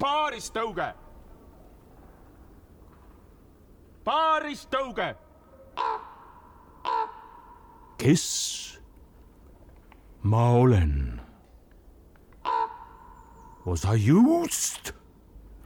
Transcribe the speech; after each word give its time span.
paarist 0.00 0.54
tõuge. 0.56 0.88
paarist 4.04 4.70
tõuge. 4.72 5.08
kes 8.00 8.24
ma 10.22 10.44
olen? 10.62 11.20
osa 13.70 13.94
jõust, 13.94 14.94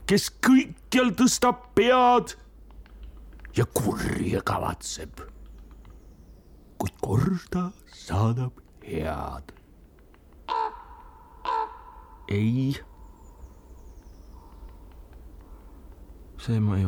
kes 0.05 0.27
kõikjal 0.43 1.13
tõstab 1.17 1.63
pead 1.77 2.35
ja 3.55 3.65
kurja 3.79 4.43
kavatseb, 4.45 5.23
kuid 6.77 6.99
korda 7.01 7.69
saadab 8.03 8.59
head. 8.83 9.55
ei. 12.27 12.75
See 16.45 16.59
ma 16.59 16.77
ei 16.77 16.85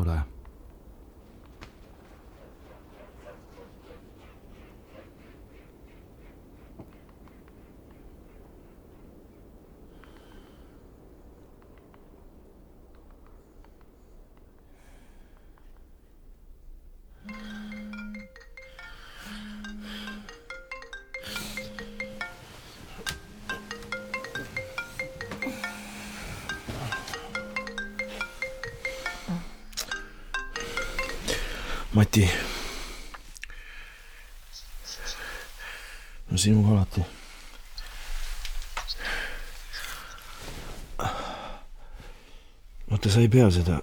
vaata, 42.97 43.09
sa 43.13 43.19
ei 43.19 43.29
pea 43.29 43.51
seda. 43.51 43.81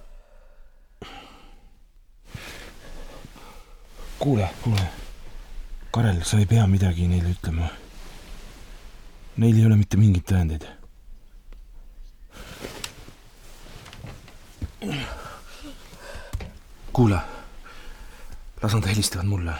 kuule, 4.19 4.49
kuule. 4.63 4.81
Karel, 5.91 6.23
sa 6.23 6.37
ei 6.37 6.45
pea 6.45 6.67
midagi 6.67 7.07
neile 7.07 7.29
ütlema. 7.29 7.69
Neil 9.37 9.57
ei 9.57 9.65
ole 9.65 9.75
mitte 9.75 9.97
mingeid 9.97 10.25
tõendeid. 10.31 10.65
kuule 16.95 17.19
las 18.61 18.73
nad 18.73 18.85
helistavad 18.87 19.27
mulle. 19.27 19.53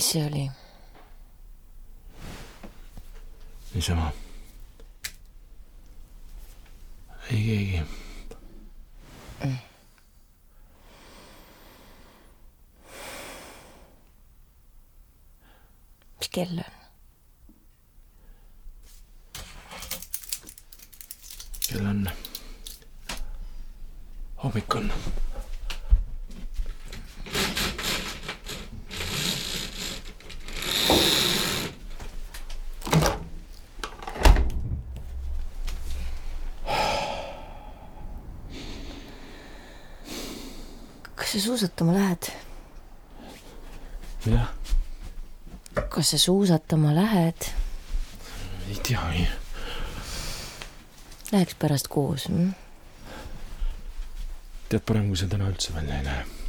Kes 0.00 0.12
see 0.12 0.26
oli? 0.26 0.50
niisama. 3.74 4.12
ei 7.30 7.42
keegi. 7.46 7.82
mis 16.18 16.28
kell 16.32 16.58
on? 16.58 16.64
kell 21.68 21.86
on 21.86 22.10
hommik 24.42 24.74
on. 24.74 24.92
kas 41.30 41.44
sa 41.44 41.49
suusatama 41.60 41.92
lähed? 41.94 42.22
jah, 44.26 44.48
kas 45.88 46.10
sa 46.10 46.18
suusatama 46.18 46.94
lähed? 46.94 47.52
ei 48.68 48.80
teagi. 48.88 49.28
Läheks 51.32 51.54
pärast 51.54 51.88
koos 51.88 52.28
hm?? 52.28 52.54
tead, 54.68 54.80
parem 54.88 55.12
kui 55.12 55.20
sa 55.20 55.28
täna 55.28 55.50
üldse 55.52 55.74
välja 55.76 55.98
ei 55.98 56.04
lähe. 56.08 56.39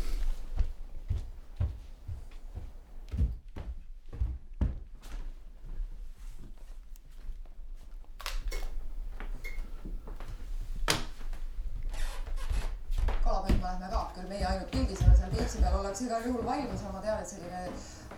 Küll 14.22 14.30
meie 14.30 14.46
ainult 14.46 14.70
pildisime 14.72 15.16
seal 15.18 15.32
Peipsi 15.34 15.58
peal, 15.62 15.76
ollakse 15.80 16.04
igal 16.06 16.26
juhul 16.28 16.44
valmis, 16.46 16.82
aga 16.86 16.94
ma 16.94 17.02
tean, 17.06 17.22
et 17.22 17.30
selline 17.32 17.62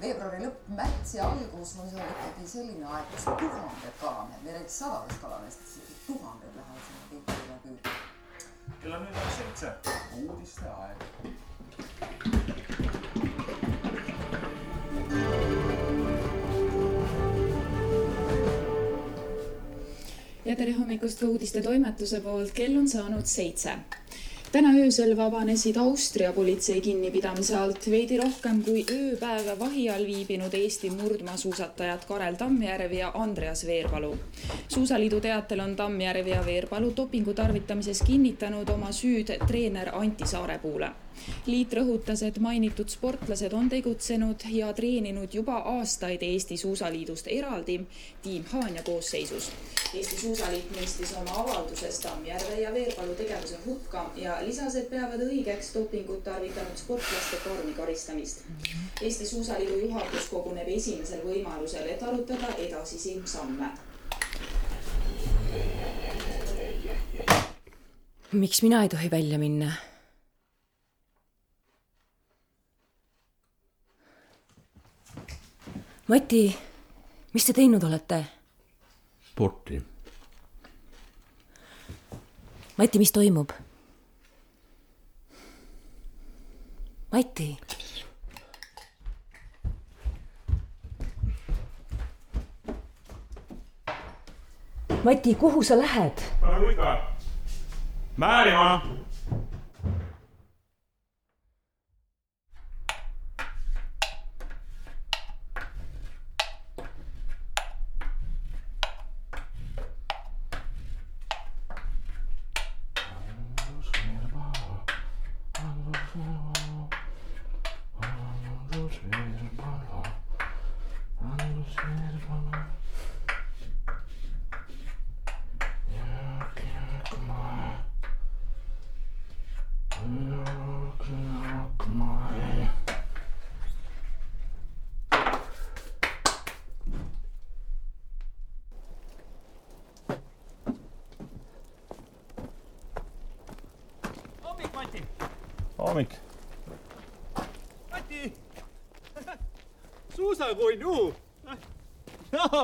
veebruari 0.01 0.39
lõpp, 0.43 0.59
märtsi 0.79 1.17
algus 1.23 1.71
on 1.79 1.87
seal 1.91 2.09
ikkagi 2.13 2.47
selline 2.53 2.85
aeg, 2.91 3.05
kus 3.13 3.23
tuhanded 3.29 3.95
kalamehed, 4.01 4.41
me 4.43 4.49
ei 4.51 4.57
räägi 4.57 4.73
sadadest 4.75 5.19
kalameestest, 5.23 5.73
tuhanded 6.07 6.51
lähevad 6.57 6.83
sinna 6.87 7.03
Peipsi 7.13 7.33
peale 7.39 7.57
püüdma. 7.63 7.91
kell 8.83 8.93
on 8.97 9.01
nüüd 9.07 9.17
seitse, 9.37 9.67
uudiste 10.25 10.67
aeg. 10.75 10.99
ja 20.43 20.53
tere 20.59 20.73
hommikust 20.75 21.23
uudistetoimetuse 21.23 22.19
poolt, 22.21 22.51
kell 22.51 22.75
on 22.77 22.89
saanud 22.91 23.25
seitse. 23.37 23.79
Täna 24.53 24.69
öösel 24.77 25.15
vabanesid 25.17 25.77
Austria 25.81 26.33
politsei 26.33 26.81
kinnipidamise 26.81 27.55
alt 27.57 27.87
veidi 27.89 28.19
rohkem 28.21 28.59
kui 28.65 28.83
ööpäev 28.95 29.47
vahi 29.59 29.87
all 29.89 30.05
viibinud 30.05 30.53
Eesti 30.59 30.91
murdmaasuusatajad 30.93 32.05
Karel 32.05 32.37
Tammjärv 32.37 32.93
ja 32.93 33.11
Andreas 33.23 33.65
Veerpalu. 33.65 34.11
suusaliidu 34.67 35.21
teatel 35.21 35.59
on 35.59 35.75
Tammjärv 35.75 36.27
ja 36.27 36.45
Veerpalu 36.45 36.93
dopingu 36.97 37.33
tarvitamises 37.33 38.03
kinnitanud 38.05 38.69
oma 38.69 38.91
süüd 38.91 39.33
treener 39.47 39.89
Anti 39.95 40.27
Saarepuule 40.27 40.91
liit 41.45 41.73
rõhutas, 41.73 42.23
et 42.23 42.39
mainitud 42.39 42.89
sportlased 42.89 43.53
on 43.53 43.69
tegutsenud 43.69 44.45
ja 44.49 44.71
treeninud 44.73 45.33
juba 45.33 45.59
aastaid 45.75 46.23
Eesti 46.23 46.57
Suusaliidust 46.57 47.29
eraldi 47.31 47.79
tiim 48.23 48.45
Haanja 48.51 48.83
koosseisus. 48.83 49.51
Eesti 49.93 50.19
Suusaliit 50.21 50.71
mõistis 50.75 51.13
oma 51.19 51.37
avalduses 51.43 51.99
Tammjärve 52.03 52.59
ja 52.61 52.73
Veerpalu 52.73 53.15
tegevuse 53.19 53.61
hukka 53.65 54.09
ja 54.17 54.39
lisas, 54.45 54.75
et 54.75 54.89
peavad 54.89 55.21
õigeks 55.27 55.73
dopingut 55.75 56.23
tarvitanud 56.23 56.77
sportlaste 56.81 57.41
karmi 57.45 57.73
karistamist. 57.77 58.45
Eesti 59.01 59.27
Suusaliidu 59.27 59.79
juhatus 59.87 60.29
koguneb 60.33 60.69
esimesel 60.77 61.25
võimalusel, 61.25 61.89
et 61.95 62.03
arutada 62.03 62.55
edasisi 62.67 63.19
samme 63.25 63.73
miks 68.33 68.61
mina 68.61 68.83
ei 68.83 68.89
tohi 68.89 69.11
välja 69.11 69.37
minna? 69.39 69.71
Mati, 76.07 76.55
mis 77.33 77.45
te 77.45 77.53
teinud 77.53 77.83
olete? 77.83 78.25
sporti. 79.33 79.81
Mati, 82.77 82.99
mis 82.99 83.11
toimub? 83.11 83.49
Mati, 87.11 87.57
Mati, 95.03 95.35
kuhu 95.35 95.63
sa 95.63 95.75
lähed? 95.75 96.15
nagu 96.41 96.65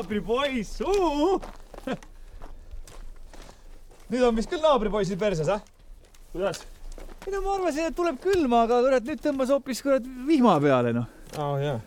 naabripoiss, 0.09 0.79
suu! 0.81 1.37
nüüd 4.09 4.23
on 4.25 4.37
vist 4.37 4.49
küll 4.49 4.63
naabripoisil 4.63 5.19
perses, 5.21 5.49
ah? 5.53 5.61
kuidas? 6.33 6.63
ei 7.27 7.33
no 7.35 7.43
ma 7.45 7.57
arvasin, 7.59 7.91
et 7.91 7.97
tuleb 7.97 8.17
külma, 8.23 8.63
aga 8.65 8.79
kurat 8.87 9.05
nüüd 9.05 9.21
tõmbas 9.21 9.51
hoopis 9.53 9.83
kurat 9.85 10.07
vihma 10.25 10.55
peale, 10.63 10.95
noh. 10.97 11.05
aa 11.35 11.45
oh, 11.45 11.59
jaa. 11.61 11.77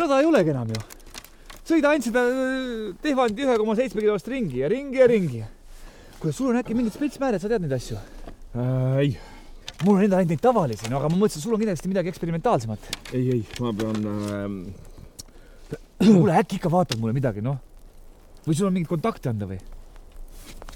rada 0.00 0.18
ei 0.18 0.26
olegi 0.26 0.50
enam 0.54 0.72
ju. 0.74 0.80
sõida 1.68 1.92
ainult 1.92 2.08
seda 2.08 2.24
äh, 2.26 2.88
Tehvandi 3.04 3.46
ühe 3.46 3.54
koma 3.62 3.78
seitsme 3.78 4.02
kilost 4.02 4.32
ringi 4.32 4.64
ja 4.64 4.72
ringi 4.72 4.98
ja 4.98 5.06
ringi. 5.10 5.44
kuule, 6.18 6.34
sul 6.34 6.50
on 6.50 6.58
äkki 6.58 6.74
mingid 6.74 6.98
spetsmääred, 6.98 7.38
sa 7.38 7.52
tead 7.52 7.62
neid 7.62 7.76
asju? 7.78 8.00
ei, 9.04 9.14
mul 9.84 10.00
on 10.00 10.08
endal 10.08 10.18
ainult 10.18 10.34
neid 10.34 10.42
tavalisi, 10.48 10.90
no 10.90 10.98
aga 10.98 11.12
ma 11.14 11.22
mõtlesin, 11.22 11.46
sul 11.46 11.54
on 11.54 11.62
kindlasti 11.62 11.94
midagi 11.94 12.10
eksperimentaalsemat. 12.10 12.90
ei, 13.12 13.24
ei, 13.38 13.46
ma 13.62 13.70
pean 13.84 14.10
ähm,. 14.10 14.60
kuule, 16.02 16.34
äkki 16.42 16.58
ikka 16.58 16.74
vaatad 16.74 16.98
mulle 16.98 17.14
midagi, 17.14 17.46
noh? 17.46 17.62
Või 18.48 18.56
sul 18.56 18.70
on 18.70 18.72
mingeid 18.72 18.88
kontakte 18.88 19.28
anda 19.28 19.46
või? 19.48 19.58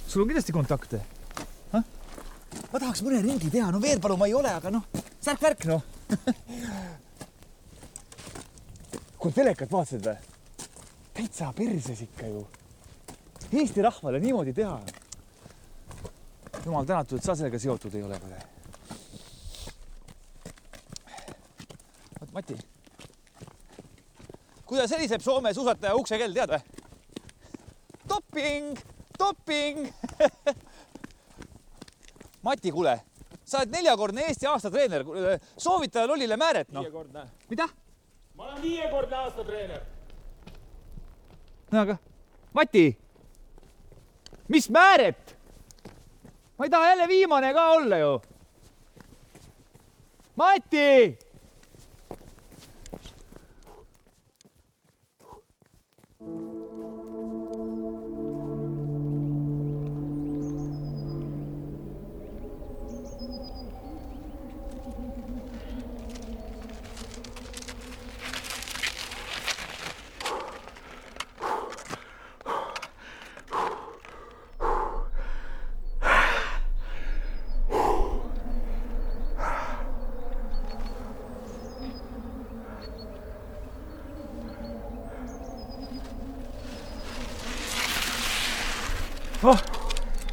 sul 0.07 0.23
on 0.23 0.29
kindlasti 0.29 0.53
kontakte. 0.53 1.01
ma 1.73 2.79
tahaks 2.79 3.01
mõne 3.03 3.23
ringi 3.25 3.49
teha, 3.51 3.71
no 3.73 3.81
Veerpalu 3.81 4.17
ma 4.21 4.29
ei 4.29 4.35
ole, 4.37 4.51
aga 4.53 4.71
noh, 4.75 4.85
särk-värk 5.25 5.65
noh. 5.71 5.83
kuule, 9.17 9.35
telekat 9.35 9.73
vaatasid 9.73 10.05
või? 10.05 10.17
täitsa 11.17 11.53
perses 11.57 12.01
ikka 12.05 12.29
ju. 12.29 12.45
Eesti 13.53 13.83
rahvale 13.85 14.21
niimoodi 14.21 14.53
teha. 14.57 14.77
jumal 16.65 16.85
tänatud, 16.85 17.19
et 17.19 17.25
sa 17.25 17.35
sellega 17.35 17.59
seotud 17.59 17.95
ei 17.95 18.03
ole 18.05 18.21
Mati 22.33 22.57
kuidas 24.73 24.91
heliseb 24.91 25.21
Soome 25.21 25.53
suusataja 25.53 25.93
uksekell, 26.01 26.33
tead 26.33 26.49
või? 26.55 26.82
Doping, 28.09 28.79
doping 29.19 29.89
Mati, 32.43 32.73
kuule, 32.73 33.01
sa 33.45 33.61
oled 33.61 33.71
neljakordne 33.71 34.25
Eesti 34.27 34.47
aastatreener, 34.51 35.05
soovita 35.57 36.07
lollile 36.11 36.37
määret, 36.37 36.73
noh. 36.75 36.83
viiekordne. 36.83 37.27
mida? 37.51 37.69
ma 38.35 38.49
olen 38.49 38.63
viiekordne 38.63 39.17
aastatreener. 39.17 39.81
no 41.71 41.85
aga, 41.85 41.97
Mati, 42.55 42.87
mis 44.49 44.71
määret? 44.71 45.37
ma 46.59 46.67
ei 46.67 46.71
taha 46.71 46.89
jälle 46.89 47.09
viimane 47.09 47.55
ka 47.55 47.71
olla 47.71 47.99
ju. 47.99 48.23
Mati 50.37 51.19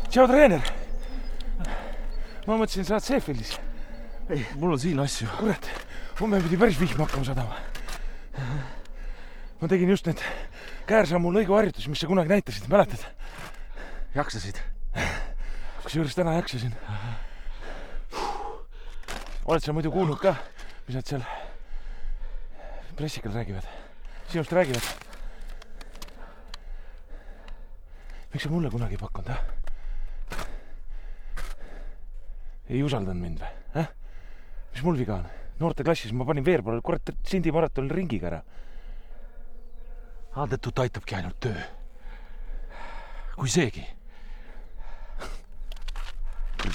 tšau, 0.09 0.25
treener. 0.29 0.63
ma 2.47 2.55
mõtlesin, 2.57 2.85
sa 2.87 2.97
oled 2.97 3.05
Seefieldis. 3.05 3.57
ei, 4.29 4.45
mul 4.57 4.73
on 4.73 4.81
siin 4.81 4.99
asju. 4.99 5.27
kurat, 5.37 5.69
homme 6.19 6.41
pidi 6.41 6.57
päris 6.57 6.79
vihma 6.81 7.05
hakkama 7.05 7.27
sadama. 7.27 7.57
ma 9.61 9.67
tegin 9.69 9.89
just 9.93 10.09
need 10.09 10.23
käärsammu 10.89 11.33
lõiguharjutusi, 11.35 11.91
mis 11.93 12.01
sa 12.01 12.09
kunagi 12.09 12.33
näitasid, 12.33 12.65
mäletad? 12.71 13.05
jaksasid? 14.15 14.61
kusjuures 15.83 16.17
täna 16.17 16.33
jaksasin. 16.39 16.73
oled 19.45 19.61
sa 19.61 19.73
muidu 19.73 19.93
kuulnud 19.93 20.17
ka, 20.21 20.33
mis 20.87 20.97
nad 20.97 21.05
seal 21.05 21.27
pressikal 22.97 23.37
räägivad? 23.37 23.69
sinust 24.33 24.57
räägivad? 24.57 24.89
miks 28.33 28.43
sa 28.45 28.49
mulle 28.49 28.73
kunagi 28.73 28.97
ei 28.97 29.05
pakkunud, 29.05 29.29
ah? 29.33 29.58
Ei 32.69 32.83
usaldanud 32.85 33.21
mind 33.21 33.43
või, 33.43 33.51
ah? 33.81 33.91
mis 34.73 34.85
mul 34.85 34.97
viga 34.99 35.19
on? 35.19 35.29
noorteklassis 35.59 36.13
ma 36.15 36.25
panin 36.27 36.45
Veerpaalal 36.45 36.83
kurat 36.85 37.11
Sindi 37.27 37.51
maratonil 37.51 37.91
ringiga 37.91 38.31
ära. 38.31 38.41
tõttu 40.55 40.85
aitabki 40.85 41.15
ainult 41.17 41.39
töö. 41.43 41.61
kui 43.35 43.49
seegi. 43.49 43.85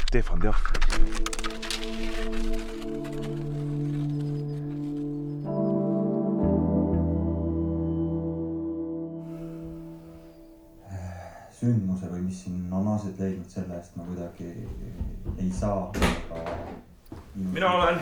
Stefan 0.05 0.41
Teaf. 0.41 0.61
Sündmuse 11.65 12.11
või 12.13 12.27
mis 12.27 12.43
siin 12.45 12.73
on 12.73 12.89
aset 12.93 13.21
leidnud, 13.21 13.49
selle 13.49 13.79
eest 13.79 13.97
ma 13.97 14.05
kuidagi 14.09 14.51
ei 15.39 15.51
saa. 15.61 15.93
Mina 17.35 17.71
olen. 17.73 18.01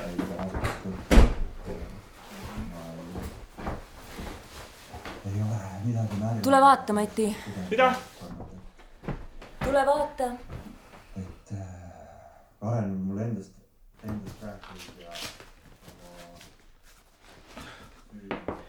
ei 5.27 5.43
ole 5.43 5.59
midagi 5.85 6.17
märgata. 6.21 6.43
tule 6.43 6.61
vaata, 6.61 6.93
Mati, 6.93 7.37
mida? 7.71 7.93
tule 9.65 9.87
vaata. 9.87 10.33
et 11.17 11.53
äh, 11.53 11.59
Karen 12.61 12.91
on 12.91 12.99
mulle 13.07 13.25
endast, 13.25 13.53
endast 14.05 14.43
rääkinud 14.43 15.01
ja 15.01 15.11
oma 18.13 18.63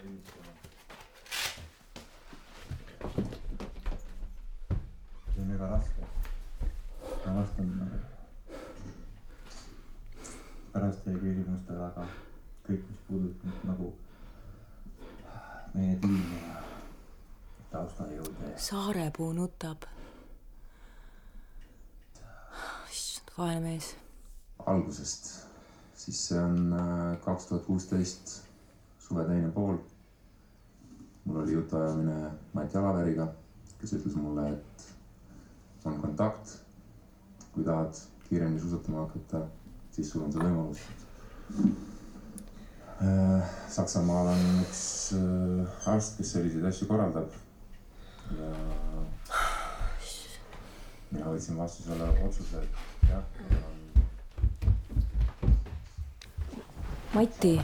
see 5.35 5.41
on 5.41 5.50
väga 5.51 5.67
raske. 5.67 6.01
ma 7.25 7.35
vastan 7.35 7.91
pärast 10.73 11.03
teie 11.05 11.17
küsimustele, 11.17 11.85
aga 11.85 12.05
kõik, 12.67 12.83
mis 12.89 13.01
puudutab 13.07 13.65
nagu 13.69 13.93
meie 15.73 15.95
tiimi 16.01 16.39
ja 16.41 16.62
taustajõude 17.73 18.53
Saarepuu 19.13 19.34
nutab. 19.34 19.84
issand, 22.91 23.29
vaene 23.38 23.60
mees. 23.62 23.96
algusest, 24.65 25.27
siis 25.96 26.22
see 26.27 26.39
on 26.41 26.74
äh, 26.74 27.20
kaks 27.22 27.46
tuhat 27.46 27.65
kuusteist 27.67 28.34
suve 29.00 29.25
teine 29.27 29.51
pool. 29.51 29.77
mul 31.25 31.41
oli 31.43 31.53
jutuajamine 31.53 32.32
Mati 32.53 32.77
Alaveriga, 32.77 33.27
kes 33.82 33.93
ütles 34.00 34.15
mulle, 34.15 34.50
et 34.50 34.88
on 35.86 36.01
kontakt. 36.01 36.58
kui 37.53 37.63
tahad 37.63 37.93
kiiremini 38.29 38.60
suusatama 38.60 39.05
hakata, 39.05 39.46
siis 39.91 40.10
sul 40.10 40.25
on 40.25 40.34
see 40.34 40.41
võimalus. 40.41 40.79
Saksamaal 43.70 44.34
on 44.34 44.46
üks 44.65 44.84
äh, 45.22 45.89
arst, 45.93 46.17
kes 46.17 46.34
selliseid 46.34 46.65
asju 46.74 46.89
korraldab. 46.89 47.42
Ja. 48.39 48.51
Mina 51.11 51.29
võtsin 51.29 51.57
vastu 51.57 51.85
selle 51.85 52.09
otsuse, 52.25 52.63
et 52.63 53.09
jah, 53.09 53.23
Mati, 57.13 57.59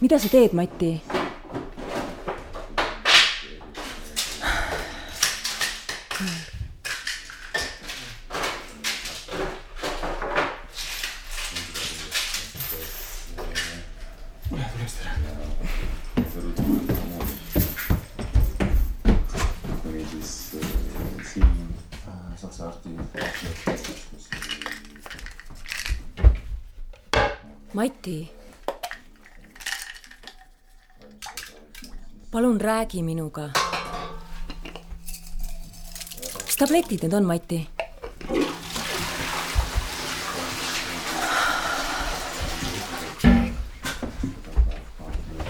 mida 0.00 0.18
sa 0.18 0.28
teed, 0.28 0.52
Mati? 0.58 1.19
Palun 32.60 32.74
räägi 32.74 33.02
minuga. 33.02 33.50
mis 36.46 36.56
tabletid 36.56 37.02
need 37.02 37.14
on, 37.14 37.24
Mati? 37.24 37.68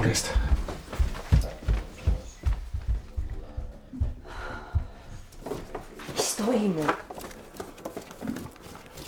Orjast. 0.00 0.30
mis 6.16 6.36
toimub? 6.36 6.90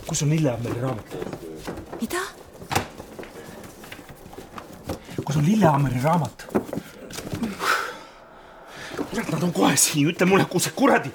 kus 0.06 0.23
on 0.23 0.30
Lilleammeri 0.30 0.80
raamat? 0.80 1.16
mida? 2.00 2.21
kus 5.25 5.37
on 5.37 5.44
Lilleammeri 5.44 6.00
raamat? 6.02 6.52
kurat, 9.12 9.32
nad 9.43 9.49
on 9.49 9.53
kohe 9.53 9.77
siin, 9.77 10.07
ütle 10.13 10.27
mulle, 10.27 10.45
kus 10.47 10.69
see 10.69 10.75
kuradi 10.77 11.11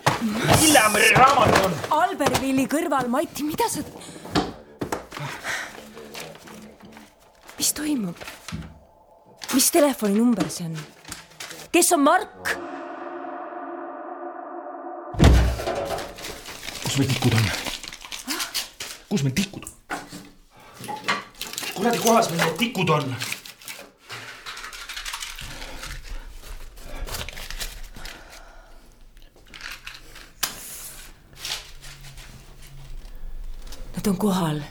Lilleammeri 0.61 1.13
raamat 1.15 1.59
on. 1.63 1.75
Albervilli 2.01 2.65
kõrval, 2.67 3.07
Mati, 3.11 3.45
mida 3.47 3.69
sa? 3.71 3.83
mis 7.57 7.71
toimub? 7.73 8.25
mis 9.53 9.69
telefoninumber 9.71 10.49
see 10.51 10.67
on? 10.67 10.75
kes 11.71 11.93
on 11.95 12.03
Mark? 12.03 12.51
kus 16.83 16.99
meil 16.99 17.09
tikud 17.15 17.39
on? 17.39 17.49
kus 19.07 19.23
meil 19.23 19.35
tikud 19.39 19.71
kuradi 21.77 22.03
kohas 22.03 22.31
meil 22.33 22.43
need 22.43 22.59
tikud 22.65 22.95
on? 22.99 23.11
Nad 34.07 34.13
on 34.13 34.19
kohal. 34.19 34.61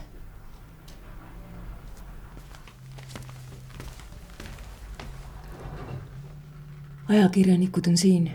ajakirjanikud 7.09 7.87
on 7.87 7.97
siin. 7.97 8.31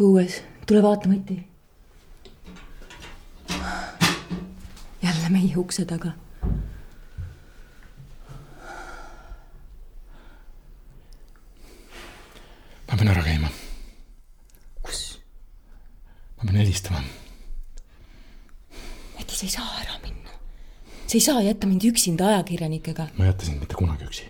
õues, 0.00 0.42
tule 0.66 0.82
vaata, 0.82 1.08
Mati. 1.08 1.38
jälle 5.02 5.28
meie 5.30 5.56
ukse 5.56 5.84
taga. 5.84 6.10
ma 12.90 12.96
pean 12.96 13.08
ära 13.08 13.22
käima, 13.22 13.48
kus? 14.82 15.20
ma 16.36 16.42
pean 16.42 16.56
helistama. 16.56 17.04
Mati, 19.14 19.36
sa 19.36 19.46
ei 19.46 19.50
saa 19.50 19.80
ära 19.80 19.98
minna. 20.02 20.30
Sa 21.14 21.16
ei 21.16 21.20
saa 21.20 21.42
jätta 21.42 21.66
mind 21.66 21.82
üksinda 21.84 22.26
ajakirjanikega. 22.26 23.06
ma 23.18 23.24
ei 23.24 23.30
jäta 23.30 23.44
sind 23.44 23.60
mitte 23.60 23.74
kunagi 23.74 24.04
üksi. 24.04 24.24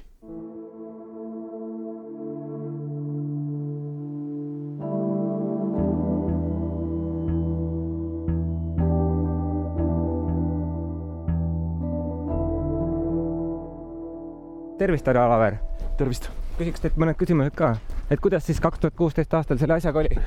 tervist, 14.78 15.06
härra 15.06 15.24
Alaver. 15.26 15.56
tervist. 15.96 16.28
küsiks 16.58 16.80
teilt 16.84 17.00
mõned 17.00 17.16
küsimused 17.16 17.56
ka, 17.56 17.76
et 18.10 18.20
kuidas 18.20 18.44
siis 18.44 18.60
kaks 18.60 18.78
tuhat 18.78 18.94
kuusteist 18.94 19.34
aastal 19.34 19.58
selle 19.58 19.74
asjaga 19.80 20.04
oli? 20.04 20.20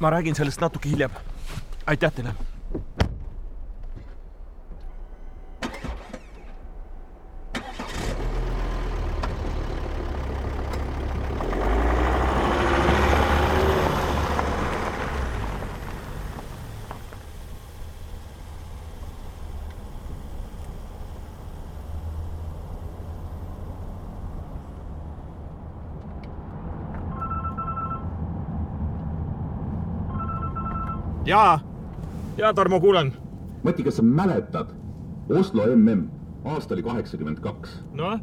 ma 0.00 0.10
räägin 0.10 0.34
sellest 0.34 0.60
natuke 0.60 0.90
hiljem. 0.90 1.35
Aitäh 1.86 2.12
teile. 2.12 2.34
jaa, 31.26 31.65
jaa, 32.36 32.54
Tarmo, 32.54 32.80
kuulen. 32.80 33.12
Mati, 33.64 33.82
kas 33.82 33.96
sa 33.96 34.02
mäletad? 34.02 34.66
Oslo 35.38 35.62
mm, 35.76 36.08
aasta 36.44 36.74
oli 36.74 36.82
kaheksakümmend 36.82 37.40
kaks 37.40 37.80
noh, 37.94 38.20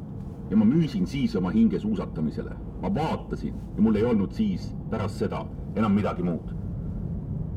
ja 0.50 0.58
ma 0.58 0.65
müüsin 0.65 1.08
siis 1.08 1.36
oma 1.36 1.50
hinge 1.50 1.79
suusatamisele. 1.79 2.51
ma 2.82 2.96
vaatasin 2.96 3.55
ja 3.75 3.82
mul 3.82 3.96
ei 3.96 4.05
olnud 4.05 4.32
siis 4.32 4.75
pärast 4.89 5.17
seda 5.20 5.46
enam 5.75 5.91
midagi 5.91 6.24
muud. 6.24 6.53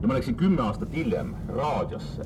ja 0.03 0.09
ma 0.09 0.15
läksin 0.15 0.35
kümme 0.35 0.63
aastat 0.63 0.95
hiljem 0.95 1.35
raadiosse. 1.49 2.23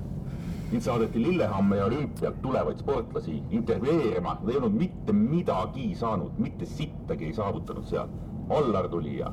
mind 0.72 0.82
saadeti 0.82 1.22
Lillehammer 1.22 1.78
ja 1.78 1.84
olümpialt 1.84 2.42
tulevaid 2.42 2.78
sportlasi 2.78 3.42
intervjueerima, 3.50 4.38
nad 4.40 4.48
ei 4.48 4.56
olnud 4.56 4.78
mitte 4.78 5.12
midagi 5.12 5.94
saanud, 5.94 6.38
mitte 6.38 6.66
sittagi 6.66 7.24
ei 7.24 7.32
saavutanud 7.32 7.84
seal. 7.84 8.08
Allar 8.48 8.88
tuli 8.88 9.18
ja 9.18 9.32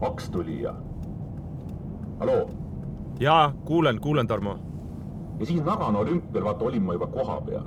Aks 0.00 0.30
tuli 0.30 0.62
ja. 0.62 0.74
haloo 2.20 2.61
jaa, 3.20 3.52
kuulen, 3.64 4.00
kuulen, 4.00 4.26
Tarmo. 4.26 4.58
ja 5.40 5.46
siis 5.46 5.64
Nagano 5.64 5.98
olümpial 5.98 6.44
vaata 6.44 6.64
olin 6.64 6.82
ma 6.82 6.92
juba 6.92 7.06
koha 7.06 7.40
peal. 7.40 7.64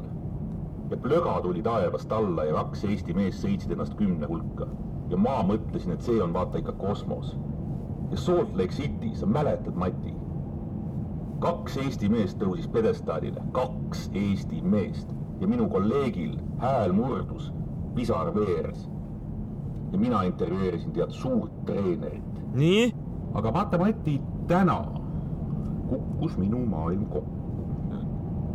ja 0.90 0.98
plöga 0.98 1.42
tuli 1.42 1.62
taevast 1.62 2.12
alla 2.12 2.44
ja 2.44 2.54
kaks 2.54 2.84
Eesti 2.84 3.14
meest 3.14 3.44
sõitsid 3.44 3.72
ennast 3.72 3.94
kümne 3.94 4.28
hulka. 4.28 4.68
ja 5.10 5.18
ma 5.18 5.44
mõtlesin, 5.44 5.94
et 5.94 6.02
see 6.02 6.22
on 6.24 6.34
vaata 6.34 6.58
ikka 6.58 6.72
kosmos. 6.72 7.38
ja 8.12 8.18
Salt 8.18 8.56
Lake 8.56 8.74
City, 8.74 9.16
sa 9.16 9.26
mäletad, 9.26 9.76
Mati? 9.76 10.16
kaks 11.40 11.78
Eesti 11.78 12.10
meest 12.10 12.40
tõusis 12.40 12.68
pjedestaalile, 12.72 13.42
kaks 13.52 14.10
Eesti 14.14 14.62
meest 14.62 15.10
ja 15.40 15.48
minu 15.48 15.70
kolleegil 15.70 16.38
hääl 16.58 16.94
murdus, 16.94 17.54
pisar 17.96 18.36
veeres. 18.36 18.90
ja 19.92 19.98
mina 20.00 20.24
intervjueerisin 20.24 20.92
tead 20.92 21.12
suurt 21.12 21.66
treenerit. 21.66 22.46
nii? 22.54 22.94
aga 23.34 23.54
vaata, 23.54 23.78
Mati, 23.78 24.22
täna 24.48 25.05
kukkus 25.90 26.38
minu 26.38 26.66
maailm 26.66 27.06
kokku. 27.06 27.42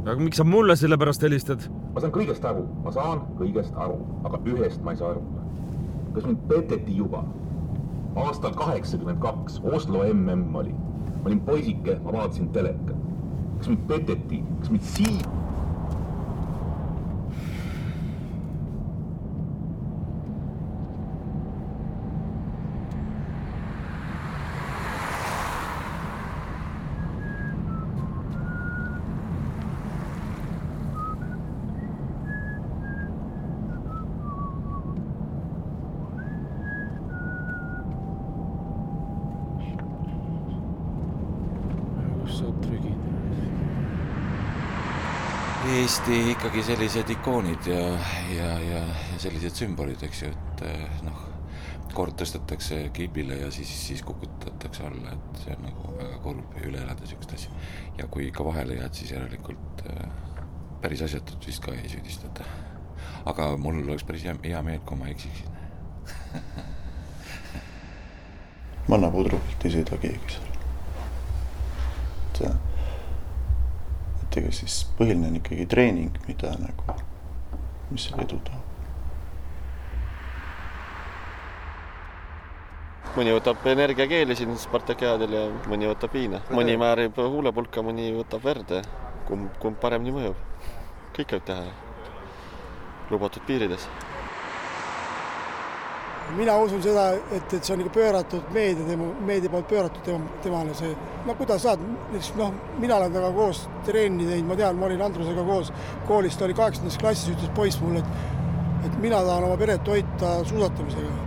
aga 0.05 0.21
miks 0.21 0.41
sa 0.41 0.45
mulle 0.45 0.77
selle 0.77 0.99
pärast 0.99 1.23
helistad? 1.23 1.67
ma 1.95 2.01
saan 2.01 2.15
kõigest 2.15 2.47
aru, 2.53 2.65
ma 2.85 2.95
saan 2.95 3.27
kõigest 3.41 3.77
aru, 3.77 3.99
aga 4.25 4.41
ühest 4.55 4.85
ma 4.87 4.95
ei 4.95 5.03
saa 5.03 5.13
aru. 5.15 5.25
kas 6.15 6.27
mind 6.31 6.47
peteti 6.53 6.97
juba? 7.03 7.25
aastal 8.27 8.55
kaheksakümmend 8.63 9.21
kaks 9.23 9.61
Oslo 9.73 10.07
mm 10.13 10.57
oli. 10.63 10.73
ma 10.73 11.27
olin 11.27 11.45
poisike, 11.51 12.01
ma 12.05 12.17
vaatasin 12.19 12.49
telekat. 12.57 12.97
kas 13.59 13.69
mind 13.69 13.87
peteti, 13.93 14.45
kas 14.61 14.71
mind 14.71 14.91
siin? 14.97 15.41
kus 42.31 42.39
sa 42.39 42.49
trügid? 42.63 43.01
Eesti 45.71 46.35
ikkagi 46.51 46.67
sellised 46.67 47.11
ikoonid 47.15 47.67
ja, 47.71 47.83
ja, 48.35 48.47
ja, 48.59 48.79
ja 48.83 49.19
sellised 49.23 49.55
sümbolid, 49.55 50.01
eks 50.03 50.25
ju, 50.25 50.31
et 50.35 50.63
eh, 50.67 50.97
noh, 51.07 51.21
kord 51.95 52.17
tõstetakse 52.19 52.91
kibile 52.97 53.37
ja 53.39 53.53
siis, 53.55 53.71
siis 53.71 54.03
kukutatakse 54.03 54.83
alla, 54.89 55.13
et 55.15 55.39
see 55.45 55.55
on 55.55 55.63
nagu 55.69 55.93
väga 55.95 56.17
kurb 56.25 56.57
üle 56.59 56.81
elada 56.81 57.07
siukest 57.07 57.37
asja. 57.37 57.55
ja 58.01 58.09
kui 58.11 58.27
ikka 58.27 58.43
vahele 58.49 58.81
jääd, 58.81 58.95
siis 58.99 59.13
järelikult 59.15 59.85
äh, 59.93 60.09
päris 60.83 61.05
asjatut 61.07 61.47
vist 61.47 61.63
ka 61.63 61.71
ei 61.77 61.87
süüdistata. 61.93 62.43
aga 63.31 63.47
mul 63.57 63.79
oleks 63.85 64.03
päris 64.09 64.25
hea, 64.27 64.35
hea 64.43 64.63
meel, 64.67 64.83
kui 64.83 64.99
ma 64.99 65.07
eksiksin. 65.13 65.55
mannapudrupilt 68.91 69.69
ei 69.71 69.77
sõida 69.77 70.01
keegi 70.03 70.35
seal. 70.35 70.51
et 72.43 72.70
ega 74.39 74.51
siis 74.55 74.83
põhiline 74.99 75.31
on 75.31 75.39
ikkagi 75.41 75.67
treening, 75.71 76.19
mida 76.29 76.53
nagu, 76.61 76.97
mis 77.91 78.09
seal 78.09 78.23
edu 78.27 78.41
toob. 78.47 78.67
mõni 83.11 83.33
võtab 83.35 83.65
energiakeeli 83.67 84.37
siin 84.39 84.53
Spartakiaadil 84.55 85.33
ja 85.35 85.41
mõni 85.69 85.89
võtab 85.91 86.15
viina, 86.15 86.39
mõni 86.55 86.77
määrib 86.79 87.19
huulepulka, 87.19 87.83
mõni 87.83 88.13
võtab 88.15 88.45
verd 88.47 88.71
ja 88.77 88.85
kumb, 89.27 89.51
kumb 89.59 89.81
paremini 89.83 90.15
mõjub. 90.15 90.47
kõike 91.17 91.41
võib 91.41 91.51
teha, 91.51 91.67
lubatud 93.11 93.43
piirides 93.51 93.89
mina 96.37 96.57
usun 96.63 96.83
seda, 96.83 97.11
et, 97.33 97.55
et 97.55 97.65
see 97.65 97.75
on 97.75 97.85
ikka 97.85 97.95
pööratud 97.95 98.51
meedia 98.55 98.87
tema, 98.87 99.09
meedia 99.27 99.53
poolt 99.53 99.69
pööratud 99.71 100.03
tema, 100.07 100.35
temale 100.45 100.75
see, 100.79 100.91
no 101.27 101.35
kuidas 101.39 101.65
saad, 101.67 101.83
näiteks 102.11 102.35
noh, 102.39 102.53
mina 102.83 102.99
olen 102.99 103.15
temaga 103.15 103.33
koos 103.37 103.65
trenni 103.87 104.29
teinud, 104.29 104.51
ma 104.51 104.59
tean, 104.61 104.79
ma 104.79 104.89
olin 104.89 105.03
Andrusega 105.07 105.47
koos 105.47 105.73
koolis, 106.09 106.39
ta 106.39 106.47
oli 106.47 106.57
kaheksandas 106.59 106.99
klassis, 107.01 107.35
ütles 107.35 107.53
poiss 107.57 107.81
mulle, 107.83 108.05
et 108.05 108.39
et 108.85 109.01
mina 109.01 109.19
tahan 109.25 109.45
oma 109.45 109.57
peret 109.61 109.83
toita 109.85 110.45
suusatamisega. 110.45 111.19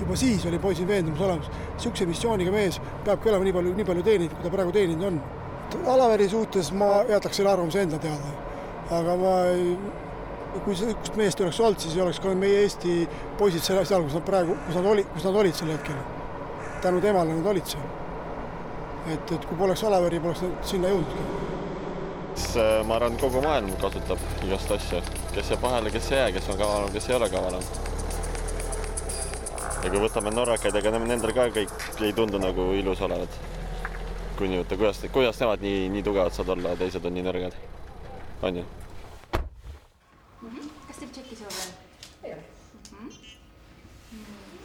juba 0.00 0.16
siis 0.16 0.44
oli 0.46 0.58
poisil 0.58 0.86
veendumus 0.86 1.20
olemas, 1.20 1.48
niisuguse 1.74 2.06
missiooniga 2.06 2.52
mees 2.54 2.76
peabki 3.04 3.28
olema 3.28 3.44
nii 3.44 3.52
palju, 3.52 3.72
nii 3.74 3.86
palju 3.88 4.02
teeninud, 4.06 4.34
kui 4.34 4.44
ta 4.44 4.52
praegu 4.52 4.72
teeninud 4.72 5.06
on. 5.08 5.16
Alaveri 5.94 6.28
suhtes 6.30 6.70
ma 6.72 7.02
jätaks 7.08 7.40
selle 7.40 7.50
arvamuse 7.50 7.82
enda 7.82 7.98
teada, 7.98 8.30
aga 8.94 9.16
ma 9.18 9.32
ei 9.50 9.72
kui 10.52 10.72
niisugust 10.72 11.16
meest 11.18 11.40
ei 11.40 11.46
oleks 11.46 11.60
olnud, 11.60 11.80
siis 11.82 11.96
ei 11.96 12.02
oleks 12.02 12.20
ka 12.24 12.32
meie 12.36 12.62
Eesti 12.64 12.94
poisid 13.38 13.64
seal, 13.64 13.82
seal, 13.88 14.04
kus 14.06 14.16
nad 14.16 14.24
praegu, 14.26 14.56
kus 14.66 14.78
nad 14.78 14.86
olid, 14.92 15.10
kus 15.12 15.26
nad 15.28 15.36
olid 15.42 15.58
sel 15.58 15.72
hetkel. 15.74 15.98
tänu 16.82 17.00
temale 17.02 17.34
nad 17.34 17.46
olid 17.46 17.66
seal. 17.66 17.84
et, 19.12 19.32
et 19.32 19.44
kui 19.50 19.58
poleks 19.58 19.84
Alaveri, 19.84 20.20
poleks 20.20 20.42
nad 20.46 20.64
sinna 20.70 20.92
jõudnud. 20.94 21.20
äh, 22.56 22.86
ma 22.86 22.96
arvan, 22.96 23.18
kogu 23.20 23.42
maailm 23.44 23.76
kasutab 23.82 24.24
igast 24.46 24.72
asju, 24.78 25.02
kes 25.34 25.52
jääb 25.52 25.62
vahele, 25.62 25.92
kes 25.92 26.10
ei 26.12 26.18
jää, 26.18 26.32
kes 26.38 26.48
on 26.48 26.58
kavalam, 26.62 26.90
kes 26.96 27.10
ei 27.10 27.16
ole 27.20 27.30
kavalam. 27.30 27.70
ja 29.84 29.90
kui 29.90 30.02
võtame 30.08 30.34
norrakaid, 30.34 30.80
ega 30.80 30.96
nendel 30.98 31.36
ka 31.36 31.48
kõik 31.60 31.88
ei 32.00 32.12
tundu 32.12 32.40
nagu 32.40 32.72
ilus 32.72 33.04
olevat. 33.04 33.40
kui 34.38 34.48
nii 34.48 34.64
võtta, 34.64 34.80
kuidas, 34.80 35.06
kuidas 35.12 35.40
nemad 35.44 35.60
nii, 35.60 35.88
nii 35.92 36.02
tugevad 36.02 36.32
saavad 36.32 36.56
olla, 36.56 36.76
teised 36.78 37.04
on 37.04 37.18
nii 37.18 37.30
nõrgad, 37.30 37.64
on 38.42 38.62
ju? 38.62 38.68
Kas 40.86 40.96
teil 41.00 41.10
tšeki 41.10 41.36
soove 41.36 41.60
on? 41.62 41.72
ei 42.24 42.32
ole. 42.32 42.44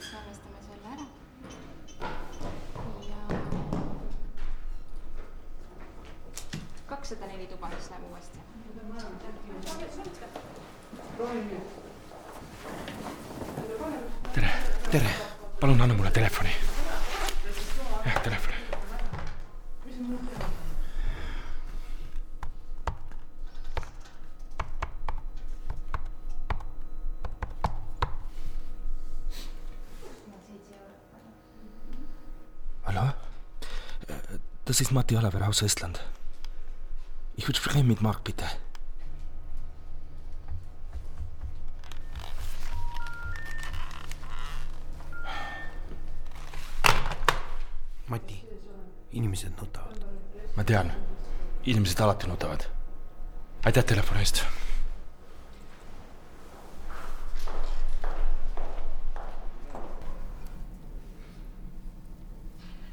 salvestame 0.10 0.60
selle 0.68 0.88
ära. 0.94 1.06
ja 3.10 3.20
kakssada 6.86 7.26
neli 7.28 7.48
tuba, 7.48 7.70
siis 7.76 7.90
läheb 7.92 8.04
uuesti. 8.12 8.40
tere, 14.34 14.52
tere, 14.92 15.12
palun 15.60 15.82
anna 15.82 15.94
mulle 15.94 16.12
telefoni. 16.12 16.56
jah, 18.06 18.24
telefoni. 18.24 18.54
Hallo? 32.86 33.14
Äh, 34.10 34.40
Das 34.66 34.80
ist 34.80 34.92
Matti 34.92 35.18
Oliver 35.18 35.46
aus 35.48 35.62
Estland. 35.62 36.00
Ich 37.36 37.48
würde 37.48 37.58
sprechen 37.60 37.86
mit 37.86 38.02
Mark, 38.02 38.24
bitte. 38.24 38.46
Mati, 48.08 48.46
inimesed 49.12 49.58
nutavad. 49.60 50.06
ma 50.56 50.64
tean, 50.64 50.92
inimesed 51.64 52.00
alati 52.02 52.28
nutavad. 52.28 52.70
aitäh 53.64 53.84
telefoni 53.84 54.20
eest. 54.20 54.46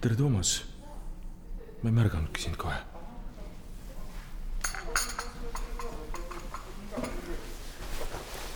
tere, 0.01 0.17
Toomas. 0.17 0.70
Ma 1.83 1.88
ei 1.88 1.95
märganudki 1.95 2.43
sind 2.43 2.57
kohe. 2.57 2.77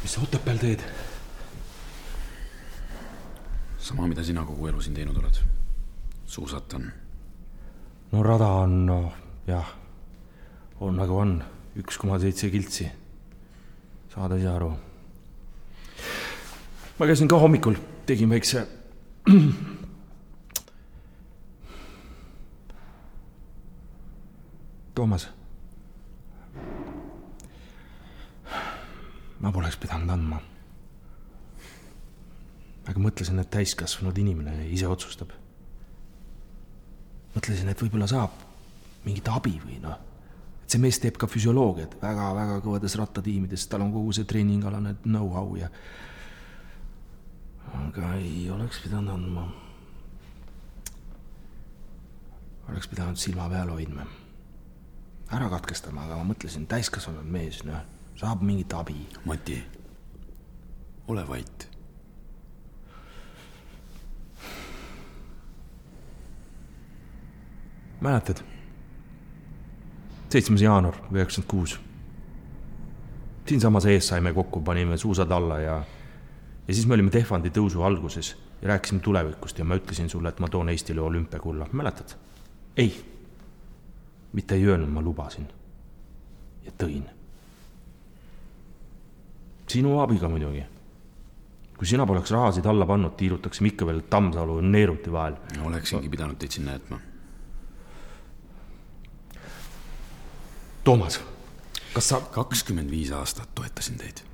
mis 0.03 0.13
sa 0.13 0.21
Otepääl 0.21 0.59
teed? 0.59 0.81
sama, 3.79 4.07
mida 4.07 4.25
sina 4.25 4.45
kogu 4.45 4.69
elu 4.69 4.81
siin 4.81 4.95
teinud 4.95 5.17
oled. 5.17 5.41
suusatan. 6.27 6.93
no 8.13 8.23
rada 8.23 8.47
on 8.47 8.87
no, 8.87 9.13
jah, 9.47 9.73
on 10.81 10.97
nagu 10.97 11.19
on, 11.19 11.39
üks 11.77 11.99
koma 11.99 12.19
seitse 12.19 12.51
kiltsi. 12.51 12.91
saad 14.15 14.37
ise 14.37 14.49
aru. 14.49 14.73
ma 16.99 17.07
käisin 17.07 17.29
ka 17.29 17.39
hommikul, 17.39 17.81
tegin 18.07 18.31
väikse. 18.31 18.67
Toomas. 24.95 25.29
ma 29.41 29.53
poleks 29.53 29.77
pidanud 29.77 30.11
andma. 30.11 30.41
aga 32.89 33.01
mõtlesin, 33.01 33.41
et 33.41 33.51
täiskasvanud 33.51 34.19
inimene 34.19 34.69
ise 34.69 34.89
otsustab 34.89 35.33
mõtlesin, 37.35 37.69
et 37.71 37.83
võib-olla 37.83 38.09
saab 38.11 38.43
mingit 39.05 39.29
abi 39.29 39.57
või 39.61 39.81
noh, 39.83 39.99
et 40.63 40.71
see 40.71 40.81
mees 40.81 41.01
teeb 41.03 41.19
ka 41.21 41.29
füsioloogiat 41.31 41.99
väga-väga 42.03 42.61
kõvades 42.65 42.97
rattatiimides, 43.01 43.67
tal 43.69 43.85
on 43.85 43.93
kogu 43.95 44.15
see 44.17 44.29
treeningalane 44.29 44.97
know-how 45.05 45.57
ja 45.59 45.71
aga 47.75 48.15
ei 48.21 48.49
oleks 48.55 48.81
pidanud 48.85 49.17
andma. 49.17 49.49
oleks 52.71 52.89
pidanud 52.89 53.21
silma 53.21 53.49
peal 53.53 53.69
hoidma, 53.75 54.07
ära 55.33 55.49
katkestama, 55.49 56.05
aga 56.05 56.19
ma 56.21 56.33
mõtlesin, 56.33 56.67
täiskasvanud 56.71 57.25
mees, 57.25 57.63
noh, 57.65 57.81
saab 58.21 58.43
mingit 58.43 58.73
abi. 58.77 58.99
Mati, 59.25 59.63
ole 61.09 61.29
vait. 61.29 61.69
mäletad? 68.05 68.43
seitsmes 70.29 70.63
jaanuar 70.63 70.97
üheksakümmend 71.13 71.51
kuus. 71.51 71.81
siinsamas 73.47 73.87
ees 73.87 74.09
saime 74.09 74.33
kokku, 74.33 74.61
panime 74.61 74.97
suusad 74.97 75.31
alla 75.31 75.59
ja, 75.59 75.83
ja 76.69 76.75
siis 76.75 76.87
me 76.87 76.95
olime 76.95 77.11
Tehvandi 77.11 77.51
tõusu 77.55 77.85
alguses 77.87 78.37
ja 78.63 78.69
rääkisime 78.69 79.01
tulevikust 79.01 79.59
ja 79.59 79.65
ma 79.65 79.79
ütlesin 79.79 80.09
sulle, 80.11 80.29
et 80.29 80.41
ma 80.41 80.49
toon 80.49 80.69
Eestile 80.69 81.01
olümpiakulla, 81.01 81.69
mäletad? 81.73 82.17
ei, 82.77 83.14
mitte 84.35 84.55
ei 84.55 84.67
öelnud, 84.67 84.91
ma 84.91 85.03
lubasin. 85.03 85.49
ja 86.65 86.73
tõin. 86.83 87.05
sinu 89.69 89.99
abiga 90.01 90.29
muidugi. 90.29 90.65
kui 91.79 91.87
sina 91.87 92.07
poleks 92.07 92.31
rahasid 92.31 92.67
alla 92.67 92.87
pannud, 92.87 93.17
tiirutaksime 93.17 93.69
ikka 93.69 93.87
veel 93.87 94.01
Tammsalu 94.11 94.61
Neeruti 94.61 95.13
vahel. 95.13 95.37
oleksingi 95.65 96.09
pidanud 96.09 96.39
teid 96.39 96.51
sinna 96.51 96.73
jätma. 96.73 97.01
Toomas, 100.85 101.21
kas 101.95 102.09
sa. 102.09 102.21
kakskümmend 102.21 102.91
viis 102.91 103.13
aastat 103.13 103.55
toetasin 103.55 103.99
teid. 103.99 104.25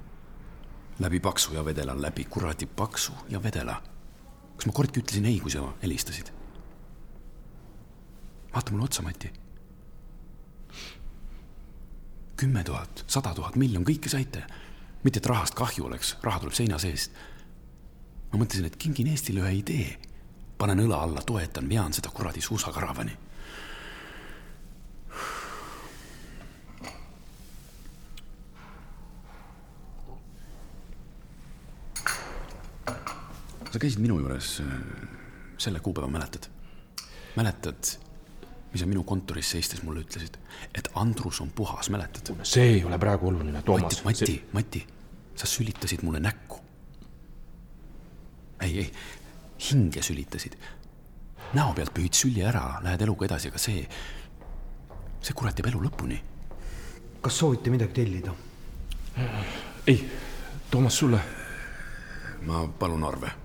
läbi 0.98 1.20
paksu 1.20 1.54
ja 1.54 1.64
vedela, 1.64 2.02
läbi 2.02 2.24
kuradi 2.24 2.66
paksu 2.66 3.12
ja 3.28 3.42
vedela. 3.42 3.82
kas 4.56 4.66
ma 4.66 4.72
kordki 4.72 5.00
ütlesin 5.00 5.26
ei, 5.26 5.40
kui 5.40 5.50
sa 5.50 5.72
helistasid? 5.82 6.32
vaata 8.54 8.72
mulle 8.72 8.84
otsa, 8.84 9.02
Mati. 9.02 9.32
Kümme 12.40 12.64
tuhat, 12.64 13.04
sada 13.06 13.34
tuhat, 13.36 13.56
miljon, 13.60 13.84
kõike 13.84 14.08
saite. 14.08 14.42
mitte 15.04 15.20
et 15.20 15.26
rahast 15.26 15.54
kahju 15.56 15.86
oleks, 15.86 16.16
raha 16.22 16.40
tuleb 16.40 16.56
seina 16.56 16.78
seest. 16.78 17.12
ma 18.32 18.38
mõtlesin, 18.40 18.66
et 18.66 18.76
kingin 18.76 19.10
Eestile 19.12 19.42
ühe 19.44 19.52
idee. 19.58 19.98
panen 20.58 20.80
õla 20.80 21.02
alla, 21.04 21.20
toetan, 21.20 21.68
vean 21.68 21.92
seda 21.92 22.08
kuradi 22.08 22.40
suusakaravani. 22.40 23.16
sa 33.70 33.78
käisid 33.78 34.00
minu 34.00 34.18
juures 34.18 34.60
äh, 34.60 34.72
selle 35.58 35.80
kuupäeva 35.80 36.08
mäletad? 36.08 36.48
mäletad, 37.36 37.96
mis 38.72 38.80
sa 38.80 38.86
minu 38.86 39.02
kontoris 39.04 39.50
seistes 39.50 39.82
mulle 39.82 40.04
ütlesid, 40.04 40.36
et 40.74 40.88
Andrus 40.94 41.40
on 41.40 41.50
puhas, 41.50 41.90
mäletad? 41.90 42.32
see 42.42 42.76
ei 42.76 42.84
ole 42.84 42.98
praegu 42.98 43.28
oluline, 43.28 43.62
Toomas. 43.62 44.04
Mati, 44.04 44.22
Mati, 44.22 44.36
Mati, 44.52 44.86
sa 45.34 45.46
sülitasid 45.46 46.02
mulle 46.02 46.20
näkku. 46.20 46.60
ei, 48.60 48.78
ei, 48.78 48.92
hinge 49.70 50.02
sülitasid. 50.02 50.54
näo 51.54 51.74
pealt 51.74 51.94
pühid 51.94 52.14
sülje 52.14 52.46
ära, 52.46 52.78
lähed 52.82 53.02
eluga 53.02 53.26
edasi, 53.26 53.50
aga 53.50 53.58
see, 53.58 53.82
see 55.20 55.34
kurat 55.34 55.58
jääb 55.58 55.72
elu 55.72 55.82
lõpuni. 55.88 56.22
kas 57.20 57.38
soovite 57.38 57.70
midagi 57.70 57.92
tellida? 58.02 58.34
ei, 59.86 60.10
Toomas, 60.70 60.98
sulle. 60.98 61.20
ma 62.46 62.66
palun 62.78 63.04
arve. 63.04 63.39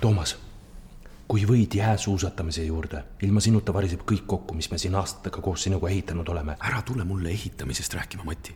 Toomas, 0.00 0.36
kui 1.28 1.42
võid 1.42 1.74
jääsuusatamise 1.74 2.62
juurde, 2.68 3.00
ilma 3.26 3.40
sinuta 3.42 3.72
variseb 3.74 4.04
kõik 4.06 4.28
kokku, 4.30 4.54
mis 4.54 4.68
me 4.70 4.78
siin 4.78 4.94
aastatega 4.94 5.42
koos 5.42 5.64
sinuga 5.66 5.88
ehitanud 5.90 6.28
oleme. 6.30 6.54
ära 6.60 6.82
tule 6.86 7.04
mulle 7.04 7.32
ehitamisest 7.34 7.94
rääkima, 7.94 8.24
Mati. 8.24 8.54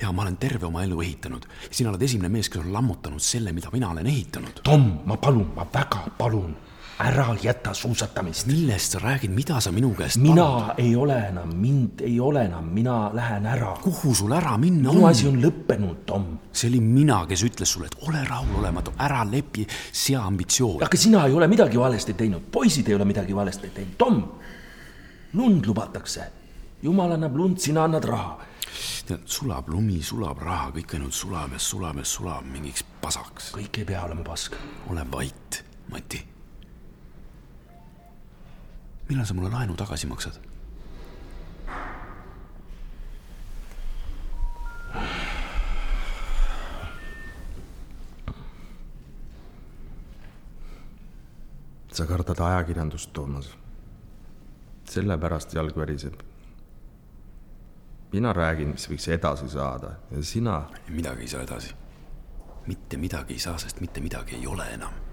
ja 0.00 0.12
ma 0.12 0.22
olen 0.22 0.36
terve 0.36 0.66
oma 0.66 0.84
elu 0.84 1.00
ehitanud. 1.02 1.46
sina 1.70 1.90
oled 1.90 2.02
esimene 2.02 2.28
mees, 2.28 2.48
kes 2.48 2.62
on 2.62 2.72
lammutanud 2.72 3.20
selle, 3.20 3.52
mida 3.52 3.68
mina 3.72 3.90
olen 3.90 4.06
ehitanud. 4.06 4.60
Tom, 4.62 5.00
ma 5.04 5.16
palun, 5.16 5.52
ma 5.56 5.66
väga 5.74 6.06
palun, 6.18 6.56
ära 6.98 7.36
jäta 7.42 7.74
suusatamist. 7.74 8.46
millest 8.46 8.92
sa 8.92 8.98
räägid, 8.98 9.30
mida 9.30 9.60
sa 9.60 9.72
minu 9.72 9.94
käest 9.94 10.16
mina 10.16 10.44
palud? 10.44 10.78
ei 10.78 10.96
ole 10.96 11.16
enam, 11.28 11.54
mind 11.56 12.00
ei 12.00 12.20
ole 12.20 12.44
enam, 12.44 12.64
mina 12.64 13.10
lähen 13.14 13.46
ära. 13.46 13.74
kuhu 13.82 14.14
sul 14.14 14.32
ära 14.32 14.56
minna 14.58 14.92
minu 14.92 15.04
on? 15.04 15.10
asi 15.10 15.28
on 15.28 15.40
lõppenud, 15.42 16.04
Tom. 16.06 16.38
see 16.52 16.68
olin 16.70 16.82
mina, 16.82 17.26
kes 17.26 17.42
ütles 17.42 17.72
sulle, 17.74 17.86
et 17.86 18.08
ole 18.08 18.24
rahulolematu, 18.28 18.92
ära 18.98 19.24
lepi, 19.30 19.66
sea 19.92 20.22
ambitsiooni. 20.22 20.84
aga 20.84 20.96
sina 20.96 21.26
ei 21.26 21.34
ole 21.34 21.48
midagi 21.48 21.78
valesti 21.78 22.14
teinud, 22.14 22.42
poisid 22.52 22.88
ei 22.88 22.94
ole 22.94 23.04
midagi 23.04 23.34
valesti 23.36 23.70
teinud, 23.74 23.96
Tom. 23.98 24.22
lund 25.32 25.66
lubatakse, 25.66 26.28
jumal 26.82 27.16
annab 27.16 27.36
lund, 27.36 27.58
sina 27.58 27.84
annad 27.84 28.04
raha. 28.04 28.36
tead, 29.06 29.24
sulab 29.26 29.68
lumi, 29.68 29.98
sulab 30.02 30.38
raha, 30.38 30.70
kõik 30.76 30.94
ainult 30.94 31.12
sulab 31.14 31.52
ja 31.52 31.58
sulab 31.58 31.98
ja 31.98 32.04
sulab 32.04 32.46
mingiks 32.52 32.86
pasaks. 33.02 33.50
kõik 33.58 33.82
ei 33.82 33.84
pea 33.84 34.04
olema 34.04 34.22
pask. 34.22 34.54
ole 34.90 35.06
vait, 35.10 35.64
Mati. 35.90 36.33
Millal 39.08 39.26
sa 39.26 39.34
mulle 39.34 39.50
laenu 39.50 39.76
tagasi 39.76 40.06
maksad? 40.06 40.40
sa 51.94 52.06
kardad 52.06 52.40
ajakirjandust, 52.40 53.12
Toomas. 53.12 53.56
sellepärast 54.84 55.54
jalg 55.54 55.76
väriseb. 55.76 56.14
mina 58.12 58.32
räägin, 58.32 58.68
mis 58.68 58.88
võiks 58.90 59.08
edasi 59.08 59.48
saada 59.48 59.94
ja 60.10 60.22
sina. 60.22 60.70
midagi 60.88 61.20
ei 61.22 61.28
saa 61.28 61.42
edasi. 61.42 61.74
mitte 62.66 62.96
midagi 62.96 63.34
ei 63.34 63.38
saa, 63.38 63.58
sest 63.58 63.80
mitte 63.80 64.00
midagi 64.00 64.34
ei 64.34 64.46
ole 64.46 64.66
enam. 64.74 65.03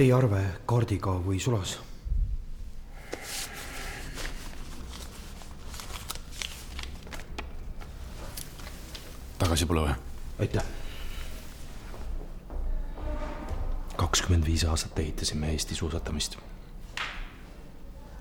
Teie 0.00 0.14
arve 0.16 0.38
kaardiga 0.64 1.12
või 1.20 1.36
sulas? 1.44 1.74
tagasi 9.42 9.68
pole 9.68 9.82
vaja. 9.84 9.98
aitäh. 10.38 10.64
kakskümmend 14.00 14.48
viis 14.48 14.64
aastat 14.64 15.04
ehitasime 15.04 15.52
Eesti 15.52 15.74
suusatamist. 15.74 16.38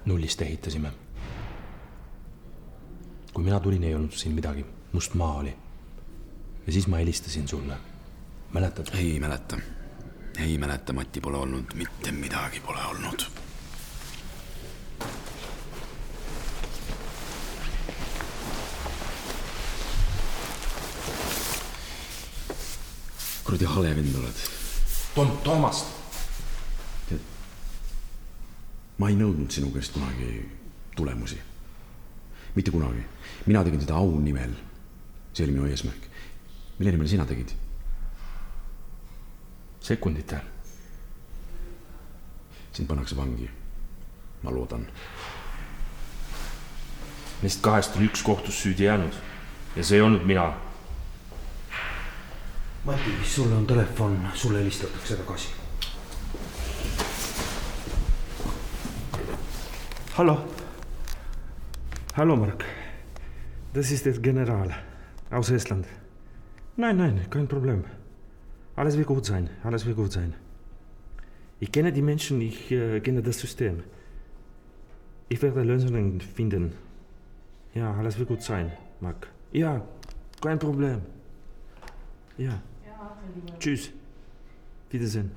nullist 0.05 0.41
ehitasime. 0.41 0.91
kui 3.33 3.43
mina 3.43 3.59
tulin, 3.59 3.83
ei 3.83 3.95
olnud 3.95 4.11
siin 4.11 4.35
midagi, 4.35 4.65
must 4.91 5.13
maa 5.13 5.33
oli. 5.45 5.57
ja 6.67 6.71
siis 6.71 6.87
ma 6.87 6.97
helistasin 6.97 7.47
sulle. 7.47 7.77
mäletad? 8.51 8.97
ei 8.97 9.19
mäleta. 9.19 9.78
Ei 10.39 10.57
mäleta, 10.57 10.93
Mati 10.93 11.21
pole 11.21 11.37
olnud, 11.37 11.73
mitte 11.73 12.11
midagi 12.11 12.59
pole 12.59 12.85
olnud. 12.85 13.25
kuradi 23.43 23.65
hale 23.65 23.95
vend 23.95 24.15
oled. 24.15 24.41
Tom, 25.15 25.31
Toomas. 25.43 25.85
tead, 27.09 27.21
ma 29.01 29.09
ei 29.09 29.15
nõudnud 29.17 29.49
sinu 29.49 29.71
käest 29.73 29.95
kunagi 29.95 30.43
tulemusi. 30.95 31.39
mitte 32.55 32.71
kunagi. 32.71 33.01
mina 33.45 33.63
tegin 33.63 33.81
seda 33.81 33.95
au 33.95 34.19
nimel. 34.19 34.53
see 35.33 35.43
oli 35.43 35.51
minu 35.57 35.65
eesmärk. 35.65 36.05
mille 36.77 36.91
nimel 36.91 37.07
sina 37.07 37.25
tegid? 37.25 37.57
sekunditel. 39.81 40.39
sind 42.71 42.87
pannakse 42.87 43.17
vangi. 43.17 43.49
ma 44.43 44.51
loodan. 44.51 44.87
Neist 47.41 47.61
kahest 47.61 47.95
on 47.95 48.03
üks 48.03 48.23
kohtus 48.23 48.61
süüdi 48.63 48.83
jäänud 48.83 49.13
ja 49.75 49.83
see 49.83 49.97
ei 49.97 50.01
olnud 50.01 50.25
mina. 50.25 50.53
Mati, 52.85 53.11
sulle 53.23 53.55
on 53.55 53.67
telefon, 53.67 54.27
sulle 54.33 54.59
helistatakse 54.59 55.15
tagasi. 55.15 55.47
Hallo. 60.17 60.49
Hallo, 62.15 62.35
Mark. 62.35 62.63
Das 63.73 63.91
ist 63.91 64.05
der 64.05 64.13
General 64.13 64.73
aus 65.31 65.49
Estland. 65.49 65.85
Nein, 66.77 66.97
nein, 66.97 67.25
kein 67.29 67.47
Problem. 67.47 67.83
Alles 68.79 68.95
wird 68.95 69.07
gut 69.07 69.25
sein, 69.25 69.49
alles 69.61 69.85
wird 69.85 69.97
gut 69.97 70.13
sein. 70.13 70.33
Ich 71.59 71.69
kenne 71.69 71.91
die 71.91 72.01
Menschen, 72.01 72.39
ich 72.39 72.71
äh, 72.71 73.01
kenne 73.01 73.21
das 73.21 73.37
System. 73.37 73.83
Ich 75.27 75.41
werde 75.41 75.63
Lösungen 75.63 76.21
finden. 76.21 76.71
Ja, 77.75 77.93
alles 77.93 78.17
wird 78.17 78.29
gut 78.29 78.41
sein, 78.41 78.71
Mark. 79.01 79.27
Ja, 79.51 79.85
kein 80.41 80.57
Problem. 80.57 81.01
Ja. 82.37 82.61
Tschüss. 83.59 83.91
Wiedersehen. 84.89 85.29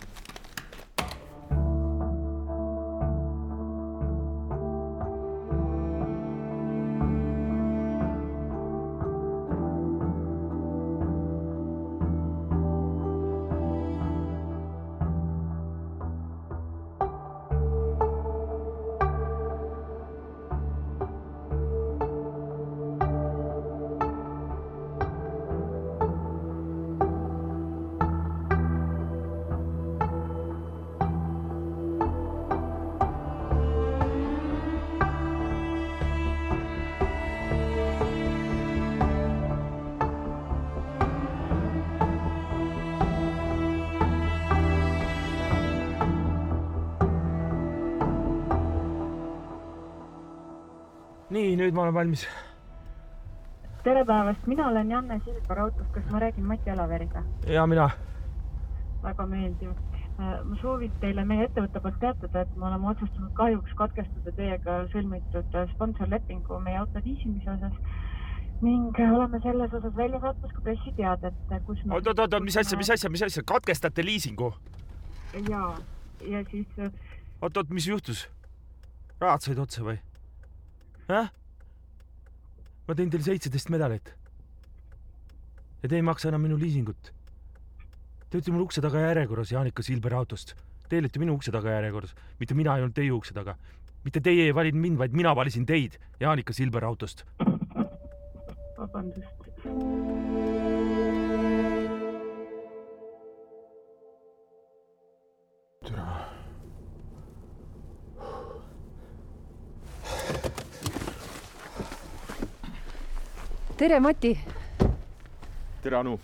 Olen 51.92 52.06
valmis. 52.06 52.28
tere 53.84 54.04
päevast, 54.04 54.46
mina 54.46 54.68
olen 54.68 54.90
Janne 54.90 55.20
Silver 55.24 55.58
autost, 55.60 55.90
kas 55.92 56.04
ma 56.10 56.18
räägin 56.18 56.44
Mati 56.46 56.70
Alaveriga? 56.70 57.22
ja 57.46 57.66
mina. 57.66 57.90
väga 59.02 59.26
meeldiv. 59.26 59.70
ma 60.44 60.56
soovin 60.60 60.92
teile 61.00 61.24
meie 61.24 61.44
ettevõtte 61.44 61.80
poolt 61.80 61.98
teatada, 62.00 62.40
et 62.40 62.56
me 62.56 62.66
oleme 62.66 62.88
otsustanud 62.88 63.32
kahjuks 63.34 63.74
katkestada 63.76 64.32
teiega 64.36 64.76
sõlmitud 64.92 65.58
sponsorlepingu 65.74 66.60
meie 66.60 66.78
auto 66.78 67.02
liisimise 67.04 67.50
osas. 67.50 67.76
ning 68.62 69.00
oleme 69.12 69.40
selles 69.42 69.74
osas 69.74 69.96
välja 69.96 70.20
saatmas 70.20 70.52
ka 70.52 70.60
pressiteadet, 70.60 71.34
kus 71.66 71.84
me 71.84 71.94
oot, 71.94 72.06
oot, 72.06 72.18
oot, 72.18 72.38
mis 72.44 72.56
asja, 72.56 72.78
mis 72.78 72.90
asja, 72.90 73.10
mis 73.10 73.22
asja, 73.22 73.42
katkestate 73.42 74.04
liisingu? 74.04 74.54
ja, 75.50 75.74
ja 76.24 76.44
siis 76.50 76.66
äh, 76.78 76.92
oot, 77.42 77.56
oot, 77.56 77.70
mis 77.70 77.86
juhtus? 77.86 78.28
rahad 79.20 79.44
said 79.44 79.58
otsa 79.58 79.84
või? 79.84 79.98
jah? 81.08 81.32
Ma 82.88 82.94
tõin 82.98 83.10
teile 83.10 83.24
seitseteist 83.24 83.70
medalit. 83.70 84.12
ja 85.82 85.88
te 85.88 85.96
ei 85.96 86.02
maksa 86.02 86.28
enam 86.28 86.42
minu 86.42 86.56
liisingut. 86.58 87.12
Te 88.30 88.38
olite 88.38 88.52
mul 88.54 88.62
ukse 88.64 88.80
taga 88.80 89.00
järjekorras 89.02 89.50
Jaanika 89.52 89.82
Silver 89.82 90.14
autost. 90.14 90.54
Te 90.88 90.98
olite 90.98 91.18
minu 91.18 91.34
ukse 91.34 91.52
taga 91.52 91.74
järjekorras, 91.76 92.14
mitte 92.40 92.54
mina 92.54 92.76
ei 92.76 92.82
olnud 92.84 92.94
teie 92.94 93.12
ukse 93.12 93.34
taga. 93.34 93.56
mitte 94.04 94.20
teie 94.20 94.44
ei 94.48 94.54
valinud 94.54 94.80
mind, 94.80 94.98
vaid 94.98 95.12
mina 95.12 95.34
valisin 95.36 95.66
teid 95.66 95.98
Jaanika 96.20 96.52
Silver 96.52 96.84
autost. 96.84 97.24
vabandust. 98.78 100.31
tere, 113.82 114.00
Mati, 114.00 114.38
tere, 115.82 115.96
Anu. 115.96 116.20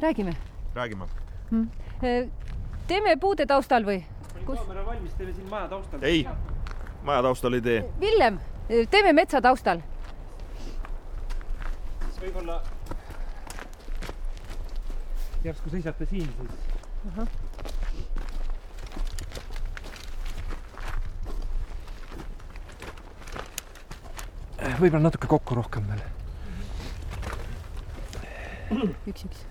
räägime. 0.00 0.36
räägime. 0.74 1.06
teeme 2.86 3.16
puude 3.16 3.46
taustal 3.46 3.82
või? 3.82 4.04
kaamera 4.46 4.84
valmis 4.86 5.14
teile 5.18 5.32
siin 5.34 5.48
maja 5.50 5.68
taustal. 5.68 6.02
ei, 6.02 6.28
maja 7.02 7.22
taustal 7.22 7.52
ei 7.58 7.60
tee. 7.60 7.80
Villem, 8.00 8.38
teeme 8.90 9.12
metsa 9.12 9.40
taustal. 9.40 9.82
siis 12.04 12.20
võib-olla 12.22 12.60
järsku 15.44 15.70
seisate 15.74 16.06
siin 16.06 16.30
siis. 16.38 16.54
võib-olla 24.80 25.02
natuke 25.10 25.26
kokku 25.26 25.54
rohkem 25.58 25.90
veel. 25.90 26.19
üks, 28.70 29.24
üks. 29.24 29.46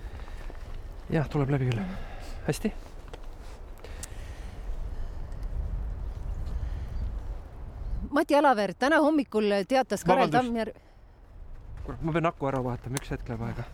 jah, 1.11 1.27
tuleb 1.31 1.49
läbi 1.55 1.71
küll. 1.71 1.81
hästi. 2.47 2.73
Mati 8.09 8.35
Alaver 8.35 8.73
täna 8.73 8.97
hommikul 9.05 9.51
teatas 9.69 10.03
Karel. 10.03 10.31
Tammjärv, 10.33 10.73
kurat, 11.85 12.01
ma 12.01 12.15
pean 12.15 12.25
aku 12.31 12.49
ära 12.49 12.63
vahetama, 12.65 12.97
üks 12.97 13.13
hetk 13.13 13.29
läheb 13.29 13.45
aega. 13.51 13.67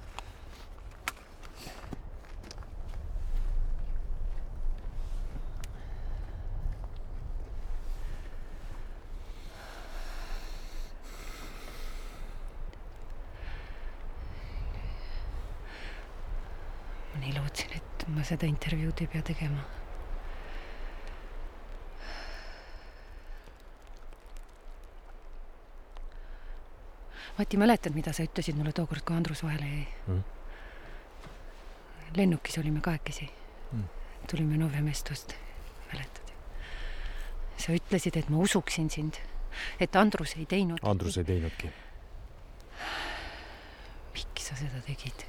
ma 17.16 17.22
nii 17.24 17.34
lootsin, 17.40 17.72
et 17.80 18.08
ma 18.12 18.15
seda 18.26 18.48
intervjuud 18.50 19.02
ei 19.02 19.08
pea 19.16 19.22
tegema. 19.32 19.64
Mati, 27.38 27.58
mäletad, 27.60 27.92
mida 27.96 28.14
sa 28.16 28.24
ütlesid 28.24 28.56
mulle 28.56 28.72
tookord, 28.76 29.04
kui 29.06 29.16
Andrus 29.18 29.42
vahele 29.44 29.66
jäi 29.68 29.88
Mm. 30.08 30.24
lennukis 32.16 32.58
olime 32.58 32.82
kahekesi 32.82 33.30
Mm. 33.74 33.84
tulime 34.32 34.58
Novemestost, 34.58 35.34
mäletad? 35.94 36.32
sa 37.58 37.72
ütlesid, 37.74 38.18
et 38.18 38.30
ma 38.30 38.38
usuksin 38.38 38.90
sind, 38.90 39.14
et 39.80 39.96
Andrus 39.96 40.36
ei 40.38 40.46
teinud. 40.46 40.80
Andrus 40.84 41.18
ei 41.18 41.24
teinudki. 41.24 41.72
miks 44.14 44.48
sa 44.48 44.56
seda 44.56 44.82
tegid? 44.88 45.26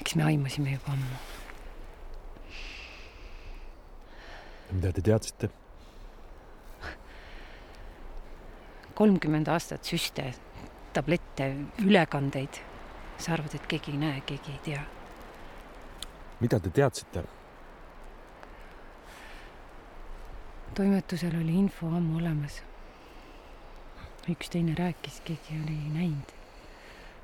Eks 0.00 0.14
me 0.16 0.24
aimasime 0.24 0.72
juba 0.72 0.92
ammu. 0.92 1.16
mida 4.72 4.92
te 4.92 5.02
teadsite? 5.02 5.50
kolmkümmend 8.94 9.46
aastat 9.46 9.84
süste, 9.84 10.32
tablette, 10.92 11.54
ülekandeid. 11.84 12.62
sa 13.18 13.32
arvad, 13.34 13.54
et 13.54 13.66
keegi 13.66 13.92
ei 13.92 13.98
näe, 13.98 14.20
keegi 14.26 14.54
ei 14.54 14.62
tea. 14.64 14.86
mida 16.40 16.60
te 16.60 16.70
teadsite? 16.70 17.24
toimetusel 20.74 21.36
oli 21.42 21.58
info 21.66 21.92
ammu 22.00 22.18
olemas. 22.22 22.62
üks 24.30 24.56
teine 24.56 24.74
rääkis, 24.78 25.20
keegi 25.24 25.62
oli 25.64 25.78
näinud. 26.00 26.37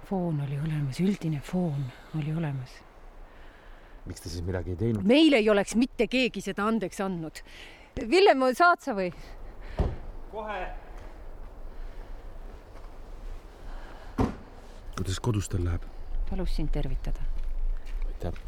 Foon 0.04 0.40
oli 0.44 0.58
olemas, 0.60 1.00
üldine 1.00 1.40
foon 1.44 1.84
oli 2.18 2.34
olemas. 2.36 2.76
miks 4.06 4.20
te 4.20 4.28
siis 4.28 4.44
midagi 4.44 4.74
ei 4.74 4.76
teinud? 4.76 5.06
meile 5.08 5.40
ei 5.40 5.50
oleks 5.50 5.74
mitte 5.80 6.06
keegi 6.06 6.40
seda 6.44 6.66
andeks 6.68 7.00
andnud. 7.00 7.42
Villem, 8.10 8.42
saad 8.58 8.82
sa 8.84 8.94
või? 8.96 9.10
kohe. 10.32 10.62
kuidas 14.96 15.20
kodus 15.20 15.48
teil 15.48 15.64
läheb? 15.68 15.86
palus 16.30 16.56
sind 16.56 16.72
tervitada. 16.74 17.20
aitäh. 18.06 18.42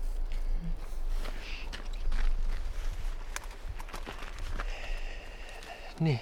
nii. 6.01 6.19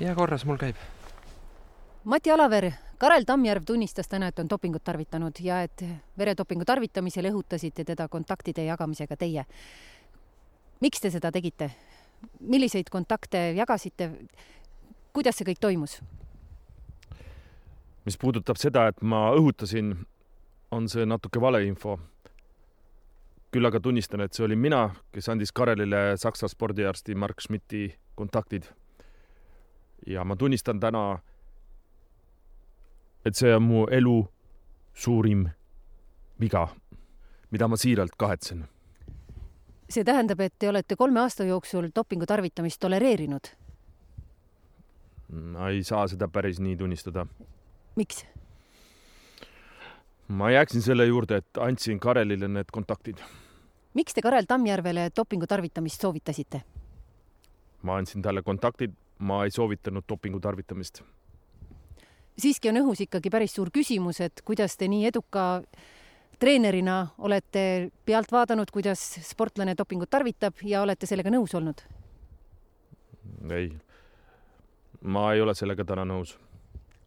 ja 0.00 0.14
korras 0.18 0.44
mul 0.44 0.58
käib. 0.58 0.76
Mati 2.04 2.30
Alaver, 2.30 2.72
Karel 2.98 3.22
Tammjärv 3.24 3.62
tunnistas 3.64 4.08
täna, 4.08 4.26
et 4.26 4.38
on 4.38 4.48
dopingut 4.50 4.82
tarvitanud 4.84 5.38
ja 5.40 5.60
et 5.62 5.84
veredopingu 6.18 6.64
tarvitamisel 6.66 7.28
õhutasite 7.30 7.84
teda 7.86 8.08
kontaktide 8.10 8.64
jagamisega 8.64 9.16
teie. 9.16 9.44
miks 10.80 11.00
te 11.00 11.10
seda 11.10 11.30
tegite? 11.30 11.70
milliseid 12.40 12.90
kontakte 12.90 13.52
jagasite? 13.54 14.10
kuidas 15.12 15.38
see 15.38 15.46
kõik 15.46 15.60
toimus? 15.60 16.00
mis 18.04 18.18
puudutab 18.18 18.58
seda, 18.58 18.88
et 18.88 19.02
ma 19.02 19.30
õhutasin, 19.30 19.94
on 20.70 20.88
see 20.88 21.06
natuke 21.06 21.40
valeinfo. 21.40 22.00
küll 23.52 23.66
aga 23.66 23.80
tunnistan, 23.80 24.20
et 24.20 24.32
see 24.34 24.44
olin 24.44 24.58
mina, 24.58 24.90
kes 25.12 25.28
andis 25.28 25.52
Karelile 25.52 26.16
Saksa 26.16 26.48
spordiarsti 26.48 27.14
Mark 27.14 27.40
Schmidti 27.40 27.94
kontaktid. 28.14 28.64
ja 30.06 30.24
ma 30.24 30.36
tunnistan 30.36 30.80
täna, 30.80 31.22
et 33.24 33.36
see 33.36 33.54
on 33.54 33.62
mu 33.62 33.86
elu 33.90 34.16
suurim 34.94 35.46
viga, 36.40 36.66
mida 37.50 37.68
ma 37.68 37.76
siiralt 37.76 38.16
kahetsen. 38.18 38.64
see 39.92 40.04
tähendab, 40.04 40.40
et 40.40 40.54
te 40.58 40.68
olete 40.68 40.96
kolme 40.96 41.20
aasta 41.20 41.44
jooksul 41.44 41.90
dopingu 41.94 42.26
tarvitamist 42.26 42.80
tolereerinud. 42.80 43.52
ma 45.32 45.68
ei 45.68 45.82
saa 45.82 46.06
seda 46.08 46.28
päris 46.28 46.60
nii 46.60 46.76
tunnistada. 46.76 47.26
miks? 47.96 48.24
ma 50.28 50.50
jääksin 50.50 50.82
selle 50.82 51.06
juurde, 51.06 51.36
et 51.36 51.58
andsin 51.60 52.00
Karelile 52.00 52.48
need 52.48 52.70
kontaktid. 52.72 53.18
miks 53.94 54.14
te 54.14 54.22
Karel 54.22 54.44
Tammjärvele 54.48 55.10
dopingu 55.16 55.46
tarvitamist 55.46 56.00
soovitasite? 56.00 56.62
ma 57.82 57.96
andsin 57.96 58.22
talle 58.22 58.42
kontaktid, 58.42 58.94
ma 59.18 59.44
ei 59.44 59.50
soovitanud 59.50 60.04
dopingu 60.08 60.40
tarvitamist. 60.40 61.02
Siiski 62.38 62.70
on 62.70 62.80
õhus 62.82 63.02
ikkagi 63.04 63.30
päris 63.30 63.54
suur 63.56 63.70
küsimus, 63.74 64.20
et 64.20 64.42
kuidas 64.44 64.76
te 64.76 64.88
nii 64.88 65.06
eduka 65.10 65.62
treenerina 66.42 66.96
olete 67.18 67.90
pealt 68.04 68.32
vaadanud, 68.32 68.70
kuidas 68.72 69.02
sportlane 69.22 69.76
dopingut 69.78 70.10
tarvitab 70.10 70.62
ja 70.66 70.82
olete 70.82 71.06
sellega 71.06 71.30
nõus 71.30 71.54
olnud? 71.54 71.84
ei, 73.50 73.72
ma 75.02 75.32
ei 75.34 75.40
ole 75.42 75.54
sellega 75.54 75.84
täna 75.84 76.06
nõus. 76.08 76.36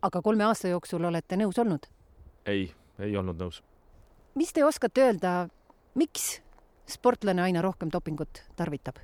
aga 0.02 0.22
kolme 0.22 0.44
aasta 0.44 0.72
jooksul 0.72 1.04
olete 1.04 1.38
nõus 1.38 1.60
olnud. 1.60 1.90
ei, 2.46 2.72
ei 3.00 3.18
olnud 3.18 3.40
nõus. 3.40 3.64
mis 4.36 4.54
te 4.54 4.64
oskate 4.66 5.10
öelda, 5.10 5.36
miks 5.96 6.40
sportlane 6.88 7.42
aina 7.42 7.62
rohkem 7.66 7.90
dopingut 7.92 8.44
tarvitab 8.56 9.02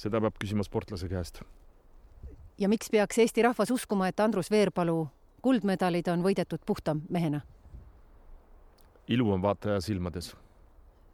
seda 0.00 0.20
peab 0.22 0.38
küsima 0.40 0.64
sportlase 0.66 1.08
käest. 1.10 1.40
Ja 2.58 2.68
miks 2.68 2.90
peaks 2.90 3.18
Eesti 3.18 3.42
rahvas 3.42 3.70
uskuma, 3.70 4.08
et 4.08 4.20
Andrus 4.20 4.50
Veerpalu 4.50 5.08
kuldmedalid 5.42 6.08
on 6.08 6.22
võidetud 6.22 6.62
puhta 6.66 6.96
mehena? 7.10 7.40
ilu 9.08 9.32
on 9.32 9.42
vaataja 9.42 9.80
silmades. 9.80 10.36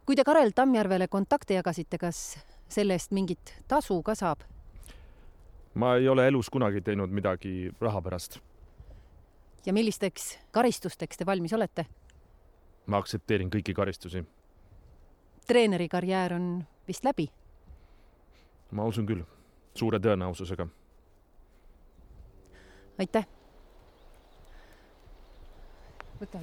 kui 0.05 0.15
te 0.15 0.23
Karel 0.23 0.51
Tammjärvele 0.55 1.07
kontakte 1.07 1.53
jagasite, 1.53 1.97
kas 1.97 2.39
selle 2.69 2.93
eest 2.93 3.11
mingit 3.11 3.53
tasu 3.67 4.01
ka 4.03 4.15
saab? 4.15 4.39
ma 5.73 5.95
ei 5.95 6.07
ole 6.09 6.27
elus 6.27 6.49
kunagi 6.49 6.81
teinud 6.81 7.09
midagi 7.09 7.71
raha 7.81 8.01
pärast. 8.01 8.39
ja 9.65 9.73
millisteks 9.73 10.39
karistusteks 10.51 11.17
te 11.17 11.25
valmis 11.25 11.53
olete? 11.53 11.85
ma 12.85 12.97
aktsepteerin 12.97 13.49
kõiki 13.49 13.73
karistusi. 13.73 14.23
treeneri 15.47 15.89
karjäär 15.89 16.33
on 16.33 16.63
vist 16.87 17.03
läbi? 17.05 17.29
ma 18.71 18.85
usun 18.85 19.05
küll, 19.05 19.25
suure 19.75 19.99
tõenäosusega. 19.99 20.67
Aitäh. 22.99 23.27
võta 26.19 26.39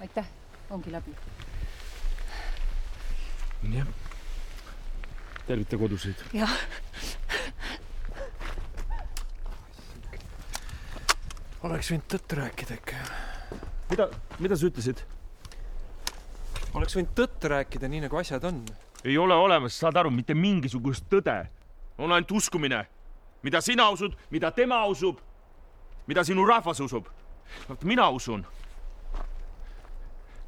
aitäh, 0.00 0.26
ongi 0.70 0.92
läbi. 0.92 1.14
jah. 3.72 3.86
tervita 5.46 5.78
koduseid. 5.78 6.24
jah. 6.32 6.56
oleks 11.62 11.92
võinud 11.92 12.06
tõtt 12.10 12.36
rääkida 12.38 12.78
ikka. 12.80 13.02
mida, 13.90 14.08
mida 14.38 14.56
sa 14.56 14.70
ütlesid? 14.70 15.04
oleks 16.74 16.96
võinud 16.96 17.12
tõtt 17.16 17.44
rääkida, 17.52 17.88
nii 17.88 18.06
nagu 18.06 18.18
asjad 18.18 18.44
on. 18.48 18.64
ei 19.04 19.18
ole 19.18 19.34
olemas, 19.34 19.76
saad 19.78 19.96
aru, 19.96 20.10
mitte 20.10 20.34
mingisugust 20.34 21.06
tõde. 21.10 21.44
on 21.98 22.12
ainult 22.12 22.32
uskumine, 22.32 22.86
mida 23.42 23.60
sina 23.60 23.90
usud, 23.90 24.16
mida 24.30 24.50
tema 24.50 24.84
usub, 24.86 25.20
mida 26.06 26.24
sinu 26.24 26.44
rahvas 26.46 26.80
usub. 26.80 27.06
vot 27.68 27.84
mina 27.84 28.08
usun. 28.10 28.44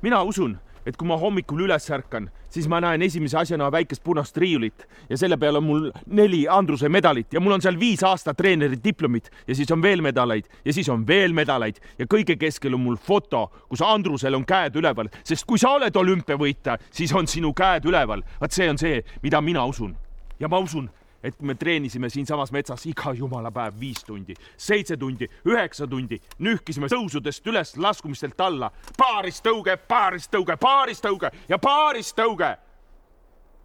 mina 0.02 0.22
usun, 0.22 0.58
et 0.86 0.96
kui 0.96 1.08
ma 1.08 1.16
hommikul 1.16 1.64
üles 1.64 1.86
ärkan, 1.90 2.28
siis 2.52 2.66
ma 2.68 2.80
näen 2.80 3.02
esimese 3.02 3.38
asjana 3.38 3.70
väikest 3.72 4.02
punast 4.04 4.36
riiulit 4.36 4.84
ja 5.08 5.16
selle 5.18 5.36
peal 5.40 5.56
on 5.56 5.64
mul 5.64 5.86
neli 6.06 6.44
Andruse 6.48 6.88
medalit 6.88 7.32
ja 7.32 7.40
mul 7.40 7.56
on 7.56 7.62
seal 7.64 7.78
viis 7.80 8.02
aastat 8.04 8.36
treeneri 8.36 8.76
diplomit 8.84 9.30
ja 9.48 9.54
siis 9.54 9.70
on 9.72 9.82
veel 9.82 10.02
medaleid 10.04 10.50
ja 10.64 10.72
siis 10.72 10.88
on 10.88 11.06
veel 11.06 11.32
medaleid 11.32 11.80
ja 11.98 12.06
kõige 12.06 12.36
keskel 12.40 12.74
on 12.74 12.84
mul 12.84 12.98
foto, 13.00 13.46
kus 13.68 13.82
Andrusel 13.82 14.34
on 14.34 14.44
käed 14.44 14.76
üleval, 14.76 15.08
sest 15.24 15.46
kui 15.48 15.58
sa 15.58 15.72
oled 15.78 15.96
olümpiavõitja, 15.96 16.76
siis 16.90 17.14
on 17.14 17.26
sinu 17.26 17.54
käed 17.54 17.88
üleval. 17.88 18.22
vaat 18.40 18.52
see 18.52 18.68
on 18.70 18.78
see, 18.78 19.00
mida 19.22 19.40
mina 19.40 19.64
usun 19.64 19.96
ja 20.40 20.48
ma 20.48 20.58
usun 20.58 20.90
et 21.24 21.42
me 21.42 21.54
treenisime 21.54 22.10
siinsamas 22.12 22.52
metsas 22.52 22.84
iga 22.86 23.14
jumala 23.16 23.50
päev 23.54 23.78
viis 23.80 24.04
tundi, 24.04 24.36
seitse 24.56 24.96
tundi, 25.00 25.28
üheksa 25.48 25.88
tundi, 25.88 26.20
nühkisime 26.44 26.90
tõusudest 26.92 27.48
üles, 27.48 27.72
laskumistelt 27.80 28.40
alla, 28.44 28.68
paaristõuge, 28.98 29.78
paaristõuge, 29.88 30.58
paaristõuge 30.60 31.32
ja 31.48 31.58
paaristõuge. 31.58 32.52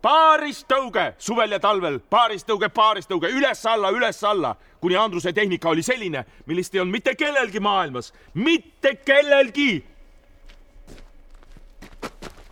paaristõuge 0.02 1.14
suvel 1.20 1.52
ja 1.52 1.60
talvel, 1.60 2.00
paaristõuge, 2.00 2.70
paaristõuge, 2.70 3.28
üles-alla, 3.36 3.90
üles-alla, 3.92 4.56
kuni 4.80 4.96
Andruse 4.96 5.34
tehnika 5.34 5.70
oli 5.70 5.84
selline, 5.84 6.24
millist 6.46 6.76
ei 6.76 6.80
olnud 6.80 6.96
mitte 6.96 7.16
kellelgi 7.16 7.60
maailmas, 7.60 8.14
mitte 8.34 8.96
kellelgi. 8.96 9.84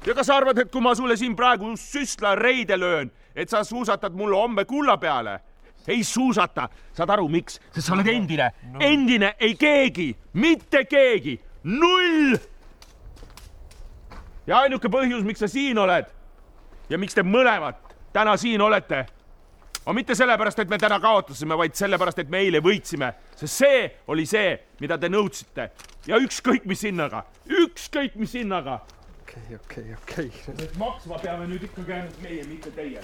Ja 0.05 0.13
kas 0.13 0.27
sa 0.27 0.35
arvad, 0.35 0.57
et 0.57 0.71
kui 0.71 0.81
ma 0.83 0.93
sulle 0.95 1.15
siin 1.17 1.35
praegu 1.35 1.71
süstla 1.79 2.35
reide 2.35 2.75
löön, 2.79 3.11
et 3.37 3.49
sa 3.49 3.63
suusatad 3.63 4.13
mulle 4.13 4.35
homme 4.35 4.65
kulla 4.65 4.97
peale? 4.97 5.39
ei 5.87 6.03
suusata, 6.03 6.69
saad 6.93 7.09
aru, 7.09 7.29
miks? 7.31 7.61
sest 7.71 7.87
sa 7.87 7.93
oled 7.95 8.07
endine 8.11 8.49
no., 8.73 8.79
endine, 8.83 9.35
ei 9.39 9.55
keegi, 9.55 10.09
mitte 10.33 10.83
keegi, 10.85 11.37
null. 11.63 12.35
ja 14.47 14.63
ainuke 14.65 14.91
põhjus, 14.91 15.23
miks 15.23 15.39
sa 15.45 15.47
siin 15.47 15.79
oled 15.79 16.09
ja 16.89 16.99
miks 16.99 17.15
te 17.15 17.23
mõlemad 17.23 17.79
täna 18.11 18.35
siin 18.41 18.61
olete, 18.61 19.05
on 19.85 19.95
mitte 19.95 20.15
sellepärast, 20.15 20.59
et 20.59 20.69
me 20.69 20.81
täna 20.81 20.99
kaotasime, 20.99 21.55
vaid 21.57 21.77
sellepärast, 21.77 22.19
et 22.25 22.29
me 22.33 22.41
eile 22.43 22.59
võitsime, 22.63 23.13
sest 23.37 23.63
see 23.63 23.81
oli 24.11 24.25
see, 24.27 24.57
mida 24.81 24.97
te 24.99 25.07
nõudsite 25.13 25.69
ja 26.09 26.19
ükskõik 26.19 26.67
mis 26.67 26.83
hinnaga, 26.89 27.23
ükskõik 27.63 28.19
mis 28.19 28.35
hinnaga 28.41 28.81
okei, 29.37 29.55
okei, 29.55 29.93
okei. 30.01 30.31
et 30.63 30.77
maksma 30.77 31.19
peame 31.21 31.47
nüüd 31.47 31.63
ikkagi 31.67 31.93
ainult 31.93 32.21
meie, 32.23 32.43
mitte 32.47 32.71
teie. 32.75 33.01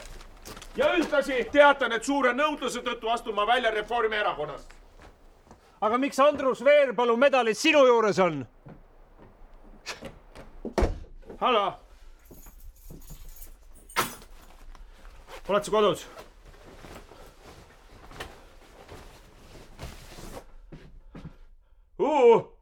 Ja 0.77 0.93
ühtlasi 0.97 1.43
teatan, 1.51 1.91
et 1.91 2.05
suure 2.05 2.33
nõudluse 2.33 2.81
tõttu 2.85 3.11
astun 3.13 3.35
ma 3.35 3.45
välja 3.47 3.71
Reformierakonnast. 3.71 4.73
aga 5.81 5.97
miks 5.97 6.19
Andrus 6.19 6.63
Veerpalu 6.63 7.17
medalid 7.17 7.57
sinu 7.57 7.85
juures 7.85 8.19
on? 8.19 8.45
hallo. 11.39 11.73
oled 15.49 15.63
sa 15.63 15.71
kodus? 15.71 16.07
Uh! 21.99 22.53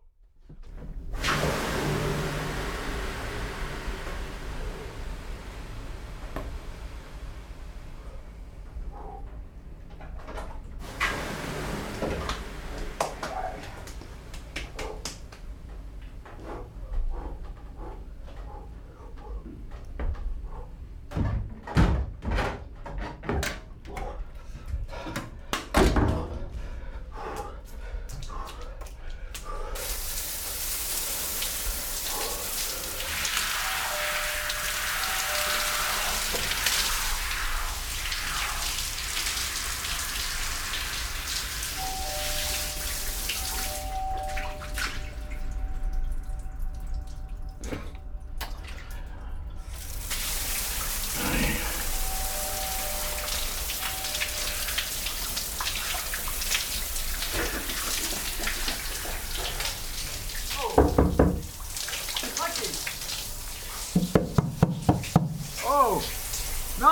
oh, 65.72 66.04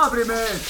naabrimees. 0.09 0.61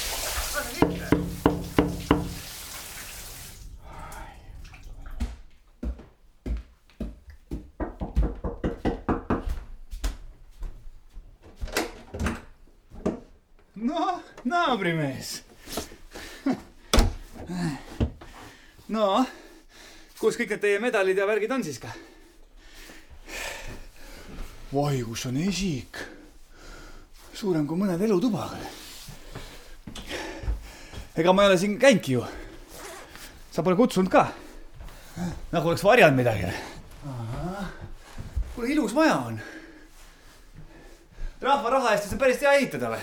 noh, 13.75 14.19
naabrimees. 14.43 15.43
no, 18.89 19.23
kus 20.19 20.35
kõik 20.35 20.49
need 20.49 20.59
teie 20.59 20.81
medalid 20.83 21.15
ja 21.15 21.27
värgid 21.29 21.55
on 21.55 21.63
siis 21.63 21.79
ka? 21.79 21.93
voi, 24.73 24.99
kus 25.07 25.29
on 25.31 25.39
esik 25.47 26.03
suurem 27.39 27.63
kui 27.65 27.79
mõned 27.79 28.03
elutuba. 28.03 28.51
Ega 31.19 31.33
ma 31.33 31.43
ei 31.43 31.49
ole 31.51 31.57
siin 31.57 31.79
käinudki 31.79 32.13
ju. 32.13 32.25
sa 33.51 33.63
pole 33.63 33.75
kutsunud 33.75 34.11
ka. 34.11 34.27
nagu 35.51 35.67
oleks 35.67 35.83
varjanud 35.83 36.15
midagi. 36.15 36.47
kuule, 38.55 38.69
ilus 38.69 38.93
maja 38.93 39.15
on. 39.15 39.39
rahva 41.41 41.69
raha 41.69 41.91
eest 41.93 42.07
on 42.07 42.13
see 42.13 42.21
päris 42.21 42.41
hea 42.41 42.53
ehitada 42.61 42.93
või? 42.93 43.01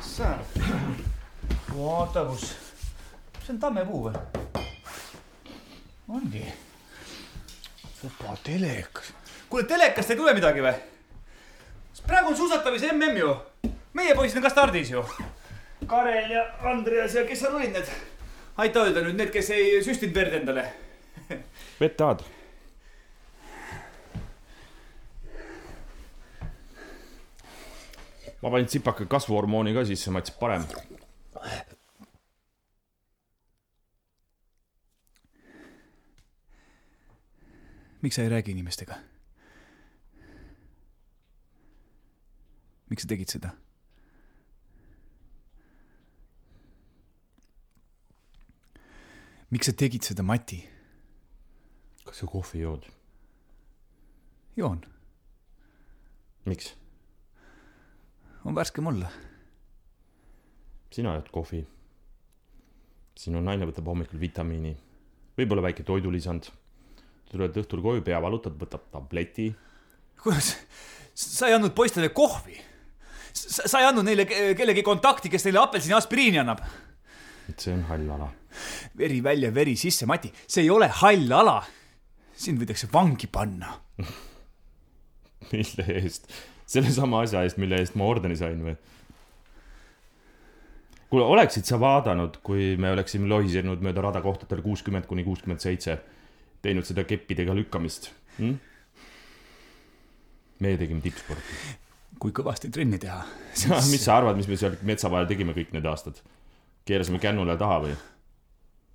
sa, 0.00 0.32
oota, 1.76 2.24
kus, 2.24 2.48
see 3.44 3.52
on 3.52 3.60
tammepuu 3.60 4.02
või? 4.08 4.24
ongi. 6.08 6.44
juba 8.02 8.36
telekas 8.42 9.12
kuule, 9.48 9.68
telekast 9.68 10.10
ei 10.10 10.16
tule 10.16 10.34
midagi 10.36 10.64
või? 10.64 10.76
praegu 12.06 12.28
on 12.32 12.36
suusatamise 12.36 12.92
mm 12.92 13.16
ju. 13.16 13.36
Meie 13.96 14.14
poisid 14.14 14.38
on 14.40 14.44
ka 14.44 14.52
stardis 14.52 14.90
ju. 14.92 15.02
Karel 15.86 16.30
ja 16.30 16.44
Andreas 16.70 17.14
ja 17.14 17.24
kes 17.26 17.40
seal 17.40 17.56
olid 17.56 17.72
need? 17.76 17.90
aita 18.56 18.86
öelda 18.86 19.02
nüüd 19.04 19.18
need, 19.20 19.30
kes 19.32 19.50
ei 19.52 19.76
süstinud 19.84 20.16
verd 20.16 20.40
endale. 20.40 20.64
vett 21.80 21.96
tahad? 21.96 22.24
ma 28.42 28.52
panin 28.52 28.68
tsipaka 28.68 29.08
kasvuhormooni 29.10 29.74
ka 29.74 29.84
sisse, 29.84 30.12
maitses 30.14 30.36
parem. 30.40 30.64
miks 38.02 38.16
sa 38.16 38.22
ei 38.22 38.28
räägi 38.28 38.52
inimestega? 38.54 38.96
miks 42.90 43.02
sa 43.02 43.08
tegid 43.08 43.32
seda? 43.32 43.56
Miks 49.50 49.66
sa 49.70 49.72
tegid 49.76 50.02
seda, 50.06 50.22
Mati? 50.26 50.58
kas 52.06 52.20
sa 52.22 52.26
kohvi 52.30 52.60
jood? 52.62 52.86
joon, 54.56 54.80
miks? 56.46 56.74
on 58.44 58.54
värskem 58.54 58.86
olla. 58.86 59.10
sina 60.90 61.14
jood 61.18 61.30
kohvi. 61.34 61.64
sinu 63.16 63.40
naine 63.40 63.66
võtab 63.68 63.88
hommikul 63.90 64.20
vitamiini, 64.20 64.76
võib-olla 65.38 65.62
väike 65.68 65.82
toidulisand. 65.86 66.50
tuled 67.30 67.56
õhtul 67.62 67.82
koju, 67.82 68.02
pea 68.06 68.20
valutad, 68.22 68.54
võtab 68.58 68.88
tableti. 68.92 69.50
kuidas, 70.22 70.54
sa 71.14 71.48
ei 71.50 71.54
andnud 71.58 71.74
poistele 71.74 72.08
kohvi? 72.08 72.58
sa 73.36 73.80
ei 73.80 73.86
andnud 73.90 74.04
neile 74.06 74.24
ke- 74.24 74.54
kellegi 74.56 74.82
kontakti, 74.82 75.28
kes 75.28 75.44
neile 75.44 75.60
apelsini 75.62 75.94
aspiriini 75.94 76.38
annab? 76.42 76.62
et 77.48 77.60
see 77.60 77.74
on 77.74 77.82
hall 77.86 78.10
ala. 78.10 78.30
Veri 78.98 79.22
välja, 79.24 79.52
veri 79.54 79.76
sisse, 79.76 80.06
Mati, 80.06 80.32
see 80.46 80.64
ei 80.64 80.70
ole 80.70 80.88
hall 81.02 81.32
ala. 81.32 81.60
sind 82.36 82.60
võidakse 82.60 82.88
vangi 82.92 83.28
panna. 83.32 83.78
mille 85.52 85.86
eest? 86.00 86.28
sellesama 86.66 87.22
asja 87.22 87.44
eest, 87.46 87.60
mille 87.62 87.78
eest 87.80 87.94
ma 87.98 88.08
ordeni 88.10 88.36
sain 88.36 88.60
või? 88.64 88.74
kuule, 91.10 91.24
oleksid 91.24 91.68
sa 91.68 91.78
vaadanud, 91.80 92.40
kui 92.44 92.74
me 92.80 92.90
oleksime 92.92 93.28
lohisenud 93.30 93.84
mööda 93.84 94.08
rada 94.08 94.22
kohtadel 94.24 94.62
kuuskümmend 94.64 95.06
kuni 95.06 95.24
kuuskümmend 95.24 95.62
seitse, 95.62 96.00
teinud 96.64 96.88
seda 96.88 97.06
keppidega 97.08 97.54
lükkamist 97.56 98.10
hm?? 98.40 98.56
meie 100.64 100.80
tegime 100.80 101.04
tippsporti. 101.04 101.60
kui 102.18 102.34
kõvasti 102.36 102.72
trenni 102.72 102.98
teha. 103.00 103.22
mis 103.92 104.02
sa 104.02 104.18
arvad, 104.18 104.36
mis 104.40 104.48
me 104.50 104.58
seal 104.60 104.76
metsa 104.88 105.12
vahel 105.12 105.28
tegime 105.30 105.56
kõik 105.56 105.72
need 105.76 105.86
aastad? 105.88 106.20
keerasime 106.86 107.22
kännule 107.22 107.56
taha 107.60 107.80
või? 107.86 107.96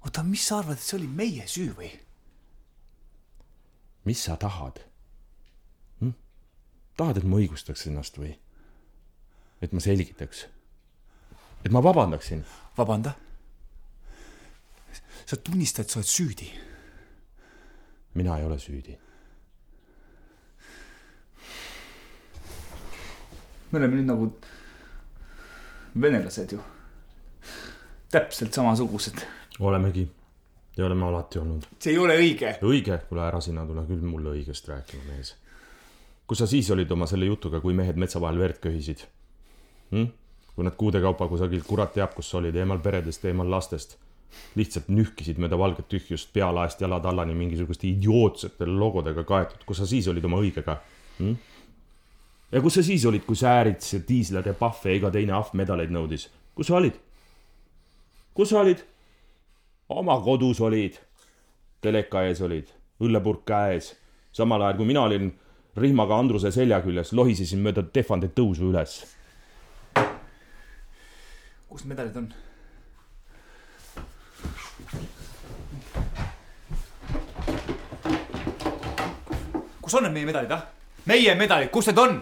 oota, 0.06 0.24
mis 0.24 0.48
sa 0.48 0.60
arvad, 0.60 0.80
et 0.80 0.86
see 0.86 0.98
oli 1.00 1.08
meie 1.08 1.48
süü 1.50 1.74
või? 1.78 1.92
mis 4.06 4.24
sa 4.26 4.38
tahad 4.40 4.82
hm?? 6.02 6.16
tahad, 6.98 7.22
et 7.22 7.28
ma 7.28 7.42
õigustaks 7.42 7.86
ennast 7.90 8.18
või? 8.22 8.34
et 9.62 9.74
ma 9.74 9.84
selgitaks? 9.84 10.48
et 11.64 11.72
ma 11.72 11.84
vabandaksin? 11.84 12.44
vabanda. 12.78 13.14
sa 15.26 15.38
tunnistad, 15.38 15.90
sa 15.90 16.02
oled 16.02 16.10
süüdi. 16.10 16.50
mina 18.14 18.40
ei 18.40 18.46
ole 18.46 18.60
süüdi. 18.60 18.98
me 23.72 23.80
oleme 23.80 24.02
nüüd 24.02 24.10
nagu 24.10 24.32
venelased 26.02 26.52
ju. 26.52 26.60
täpselt 28.12 28.54
samasugused. 28.54 29.22
Olemegi 29.62 30.08
ja 30.78 30.86
oleme 30.86 31.06
alati 31.06 31.40
olnud. 31.40 31.68
see 31.80 31.94
ei 31.94 32.00
ole 32.00 32.18
õige. 32.18 32.56
õige, 32.64 32.98
kuule 33.10 33.26
ära 33.28 33.42
sina 33.42 33.66
tule 33.68 33.84
küll 33.88 34.04
mulle 34.06 34.36
õigest 34.36 34.68
rääkima, 34.68 35.04
mees. 35.12 35.36
kus 36.28 36.44
sa 36.44 36.48
siis 36.48 36.70
olid 36.72 36.92
oma 36.92 37.08
selle 37.08 37.28
jutuga, 37.28 37.62
kui 37.62 37.76
mehed 37.78 38.00
metsa 38.00 38.22
vahel 38.22 38.40
verd 38.40 38.62
köhisid 38.64 39.06
hm?? 39.92 40.08
kui 40.56 40.68
nad 40.68 40.76
kuude 40.76 41.02
kaupa 41.02 41.28
kusagil 41.32 41.64
kurat 41.68 41.94
teab, 41.96 42.16
kus 42.16 42.34
olid, 42.36 42.56
eemal 42.56 42.82
peredest, 42.84 43.26
eemal 43.26 43.50
lastest. 43.52 43.98
lihtsalt 44.56 44.88
nühkisid 44.88 45.40
mööda 45.44 45.58
valget 45.60 45.90
tühjust 45.92 46.30
pealaest 46.34 46.82
jalad 46.82 47.06
allani 47.06 47.36
mingisuguste 47.36 47.88
idiootsete 47.90 48.68
logodega 48.68 49.24
kaetud, 49.28 49.66
kus 49.68 49.84
sa 49.84 49.88
siis 49.88 50.08
olid 50.08 50.26
oma 50.26 50.40
õigega 50.40 50.78
hm?? 51.20 51.36
ja 52.52 52.62
kus 52.62 52.80
sa 52.80 52.84
siis 52.84 53.06
olid, 53.06 53.26
kui 53.28 53.36
Säärits 53.36 53.94
ja 53.94 54.00
Tiisler 54.08 54.48
ja 54.48 54.54
Pahv 54.56 54.88
ja 54.88 54.96
iga 54.96 55.12
teine 55.12 55.36
ahv 55.36 55.52
medaleid 55.54 55.92
nõudis? 55.92 56.30
kus 56.56 56.72
sa 56.72 56.80
olid? 56.80 56.96
kus 58.34 58.56
sa 58.56 58.64
olid? 58.64 58.88
Oma 60.00 60.20
kodus 60.22 60.62
olid. 60.62 61.00
teleka 61.82 62.24
ees 62.30 62.42
olid, 62.42 62.68
õllepurk 63.02 63.46
käes. 63.46 63.96
samal 64.32 64.62
ajal 64.62 64.78
kui 64.78 64.86
mina 64.86 65.02
olin 65.04 65.32
rihmaga 65.78 66.20
Andruse 66.20 66.52
selja 66.52 66.82
küljes, 66.82 67.14
lohisesin 67.14 67.60
mööda 67.60 67.84
Tehvande 67.84 68.28
tõusu 68.28 68.70
üles. 68.70 69.02
kus 71.70 71.86
medalid 71.86 72.16
on? 72.18 72.34
kus 79.82 79.94
on 79.96 80.04
need 80.04 80.14
meie 80.14 80.26
medalid, 80.26 80.52
ah? 80.52 80.68
meie 81.06 81.36
medalid, 81.36 81.72
kus 81.72 81.88
need 81.88 82.00
on? 82.00 82.22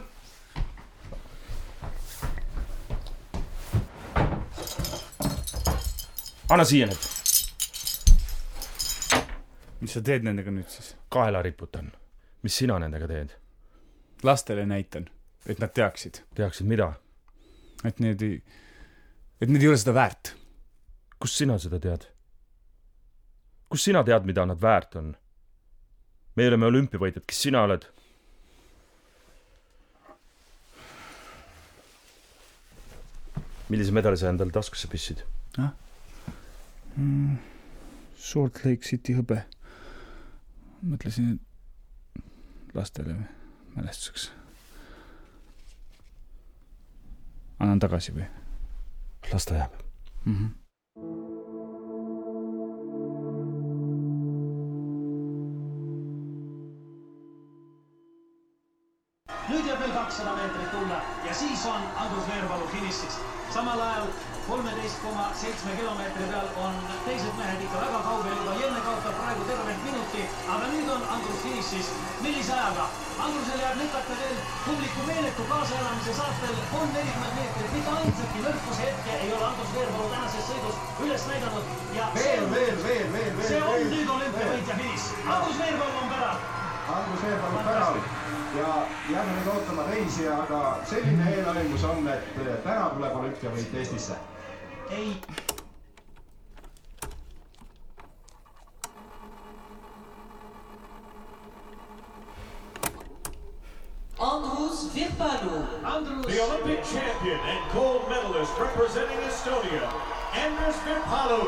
anna 6.49 6.65
siia 6.65 6.88
need. 6.89 7.18
Mis 9.80 9.93
sa 9.95 10.01
teed 10.03 10.25
nendega 10.27 10.51
nüüd 10.51 10.69
siis? 10.71 10.95
kaela 11.11 11.41
riputan. 11.45 11.91
mis 12.43 12.57
sina 12.57 12.80
nendega 12.80 13.07
teed? 13.07 13.36
lastele 14.23 14.65
näitan, 14.65 15.09
et 15.45 15.59
nad 15.59 15.73
teaksid. 15.73 16.23
teaksid 16.36 16.67
mida? 16.67 16.93
et 17.86 17.99
need 17.99 18.21
ei, 18.21 18.41
et 19.41 19.49
need 19.49 19.63
ei 19.63 19.71
ole 19.71 19.77
seda 19.77 19.95
väärt. 19.95 20.34
kust 21.19 21.39
sina 21.41 21.57
seda 21.59 21.80
tead? 21.80 22.07
kust 23.69 23.88
sina 23.89 24.03
tead, 24.03 24.27
mida 24.27 24.45
nad 24.45 24.61
väärt 24.61 24.95
on? 24.99 25.15
me 26.36 26.47
oleme 26.47 26.69
olümpiavõitjad, 26.71 27.25
kes 27.27 27.41
sina 27.47 27.63
oled? 27.67 27.88
millise 33.69 33.93
medali 33.93 34.17
sa 34.17 34.32
endale 34.34 34.51
taskusse 34.51 34.89
pistsid? 34.91 35.23
ah? 35.57 35.71
mm,. 36.97 37.38
Salt 38.19 38.59
Lake 38.65 38.84
City 38.84 39.13
hõbe. 39.15 39.45
mõtlesin, 40.82 41.39
lastele 42.73 43.15
mälestuseks. 43.75 44.32
annan 47.59 47.80
tagasi 47.80 48.13
või 48.15 48.25
las 49.34 49.45
ta 49.45 49.55
jääb 49.55 49.73
mm? 50.25 50.36
-hmm. 50.36 50.49
nüüd 59.49 59.67
jääb 59.67 59.80
veel 59.80 59.91
kakssada 59.91 60.36
meetrit 60.36 60.71
tulla 60.71 61.01
ja 61.27 61.34
siis 61.34 61.65
on 61.65 61.82
Andrus 61.97 62.27
Veerpalu 62.27 62.67
finišis. 62.67 63.19
samal 63.53 63.82
ajal 63.82 64.07
kolmeteist 64.47 65.01
koma 65.01 65.34
seitsme 65.34 65.75
kilomeetri 65.75 66.23
peal 66.32 66.47
on 66.63 66.73
teised 67.05 67.36
mehed 67.38 67.61
ikka 67.61 67.77
väga 67.82 67.99
kaugel 68.07 68.36
juba. 68.38 68.49
Praegu 68.59 68.78
minuti, 70.20 70.51
aga 70.53 70.65
nüüd 70.74 70.89
on 70.89 71.03
Andrus 71.15 71.39
finišis. 71.43 71.88
millise 72.22 72.53
ajaga? 72.53 72.86
Andrusel 73.26 73.59
jääb 73.63 73.78
lükata 73.82 74.13
veel 74.22 74.38
publiku 74.65 75.01
meeletu 75.07 75.43
kaasaelamise 75.49 76.13
saatel 76.20 76.55
kolm 76.72 76.89
nelikümmend 76.93 77.36
meetrit, 77.39 77.72
mitte 77.74 77.91
ainsatki 77.97 78.43
nõrkuse 78.45 78.82
hetke 78.86 79.17
ei 79.24 79.34
ole 79.34 79.45
Andrus 79.49 79.74
Veerpalu 79.76 80.07
tänases 80.13 80.47
sõidus 80.51 80.80
üles 81.05 81.28
näidanud 81.32 81.65
ja 81.97 82.07
Veel, 82.15 82.47
veel, 82.55 82.78
veel, 82.86 83.11
veel, 83.15 83.36
veel, 83.38 83.49
see 83.51 83.61
on 83.74 83.86
nüüd 83.93 84.13
olümpiavõitja 84.15 84.80
finiš. 84.82 85.09
Andrus 85.36 85.61
Veerpalu 85.63 86.01
on 86.03 86.09
pärav. 86.15 86.47
Andrus 86.97 87.28
Veerpalu 87.28 87.63
pärav 87.70 88.01
ja 88.59 88.74
jääme 89.13 89.38
nüüd 89.38 89.53
ootama 89.53 89.88
teisi, 89.91 90.28
aga 90.39 90.63
selline 90.89 91.32
eelaimus 91.36 91.88
on, 91.93 92.11
et 92.15 92.34
täna 92.67 92.89
tuleb 92.97 93.22
olümpiavõit 93.24 93.80
Eestisse. 93.84 94.20
ei 94.89 95.13
The 105.99 106.39
Olympic 106.41 106.81
champion 106.85 107.37
and 107.37 107.73
gold 107.73 108.07
medalist 108.07 108.53
representing 108.57 109.17
Estonia, 109.27 109.91
Andrus 110.33 110.77
Virpalu. 110.85 111.43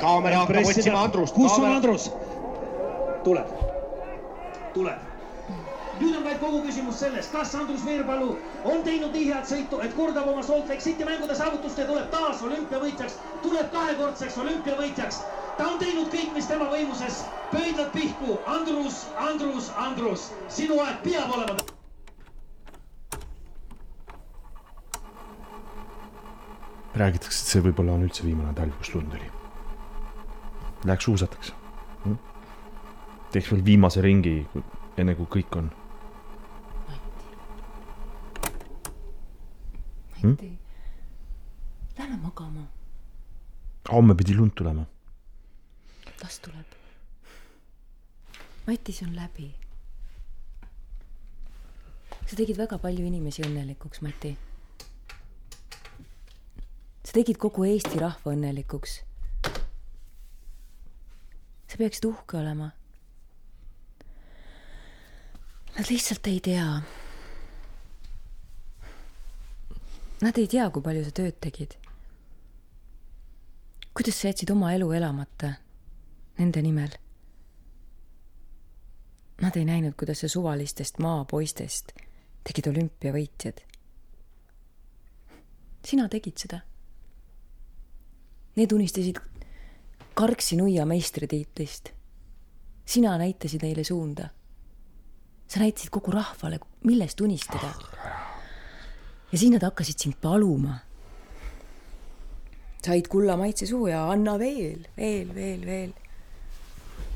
kaamera 0.00 0.36
hakkab 0.38 0.56
otsima 0.64 1.02
Andrust. 1.02 1.34
kus 1.34 1.58
on 1.58 1.64
Andrus? 1.64 2.10
tuleb, 3.24 3.46
tuleb. 4.74 5.03
Kogu 6.44 6.62
küsimus 6.66 7.00
selles, 7.02 7.28
kas 7.32 7.54
Andrus 7.58 7.84
Veerpalu 7.88 8.30
on 8.72 8.84
teinud 8.86 9.16
nii 9.16 9.28
head 9.32 9.48
sõitu, 9.50 9.80
et 9.84 9.96
kordab 9.98 10.28
oma 10.32 10.44
Salt 10.46 10.68
Lake 10.72 10.84
City 10.84 11.08
mängude 11.08 11.36
saavutust 11.38 11.80
ja 11.80 11.88
tuleb 11.90 12.10
taas 12.14 12.42
olümpiavõitjaks, 12.48 13.18
tuleb 13.42 13.70
kahekordseks 13.76 14.40
olümpiavõitjaks. 14.46 15.22
ta 15.58 15.68
on 15.70 15.78
teinud 15.78 16.10
kõik, 16.12 16.32
mis 16.34 16.50
tema 16.50 16.66
võimuses, 16.70 17.22
pöidlad 17.52 17.92
pihku, 17.94 18.40
Andrus, 18.56 19.06
Andrus, 19.28 19.70
Andrus, 19.86 20.32
sinu 20.48 20.80
aeg 20.82 21.00
peab 21.06 21.38
olema 21.38 21.74
räägitakse, 26.94 27.42
et 27.42 27.52
see 27.52 27.62
võib-olla 27.64 27.96
on 27.96 28.04
üldse 28.06 28.24
viimane 28.26 28.54
talv, 28.54 28.74
kus 28.78 28.92
lund 28.94 29.14
oli. 29.16 29.30
Läheks 30.84 31.08
suusataks 31.08 31.52
hm?. 32.04 32.18
teeks 33.32 33.50
veel 33.52 33.64
viimase 33.66 34.04
ringi, 34.04 34.36
enne 35.00 35.16
kui 35.18 35.30
kõik 35.38 35.58
on. 35.58 35.72
Mati 40.24 40.48
hm?, 40.48 40.56
lähme 41.98 42.16
magama. 42.22 42.66
homme 43.92 44.14
pidi 44.14 44.34
lund 44.34 44.52
tulema. 44.54 44.86
las 46.22 46.38
tuleb. 46.38 46.66
Mati, 48.66 48.92
see 48.92 49.08
on 49.08 49.14
läbi. 49.16 49.54
sa 52.26 52.36
tegid 52.36 52.56
väga 52.56 52.78
palju 52.78 53.06
inimesi 53.06 53.42
õnnelikuks, 53.42 54.02
Mati 54.02 54.36
sa 57.04 57.12
tegid 57.12 57.38
kogu 57.38 57.66
Eesti 57.68 58.00
rahva 58.00 58.32
õnnelikuks. 58.32 59.02
sa 61.68 61.78
peaksid 61.78 62.04
uhke 62.08 62.38
olema. 62.38 62.70
Nad 65.74 65.90
lihtsalt 65.90 66.26
ei 66.30 66.40
tea. 66.40 66.66
Nad 70.24 70.38
ei 70.40 70.48
tea, 70.48 70.70
kui 70.72 70.82
palju 70.82 71.04
sa 71.04 71.12
tööd 71.12 71.36
tegid. 71.40 71.76
kuidas 73.94 74.16
sa 74.18 74.30
jätsid 74.30 74.50
oma 74.50 74.72
elu 74.74 74.90
elamata 74.92 75.52
nende 76.38 76.62
nimel? 76.62 76.96
Nad 79.42 79.56
ei 79.56 79.64
näinud, 79.68 79.94
kuidas 79.98 80.24
sa 80.24 80.28
suvalistest 80.28 80.98
maapoistest 80.98 81.92
tegid 82.44 82.66
olümpiavõitjad. 82.72 83.60
sina 85.84 86.08
tegid 86.08 86.38
seda 86.38 86.64
Need 88.54 88.72
unistasid 88.72 89.18
Karksi 90.14 90.56
nuia 90.56 90.86
meistritiitlist. 90.86 91.88
sina 92.86 93.18
näitasid 93.18 93.62
neile 93.62 93.84
suunda. 93.84 94.28
sa 95.48 95.60
näitasid 95.60 95.90
kogu 95.90 96.10
rahvale, 96.10 96.60
millest 96.84 97.20
unistada. 97.20 97.74
Ja 99.34 99.38
siis 99.40 99.50
nad 99.50 99.66
hakkasid 99.66 99.98
sind 99.98 100.14
paluma. 100.22 100.78
said 102.84 103.08
kulla 103.08 103.36
maitse 103.36 103.66
suhu 103.66 103.88
ja 103.90 104.04
anna 104.10 104.38
veel, 104.38 104.86
veel, 104.96 105.34
veel, 105.34 105.66
veel. 105.66 105.92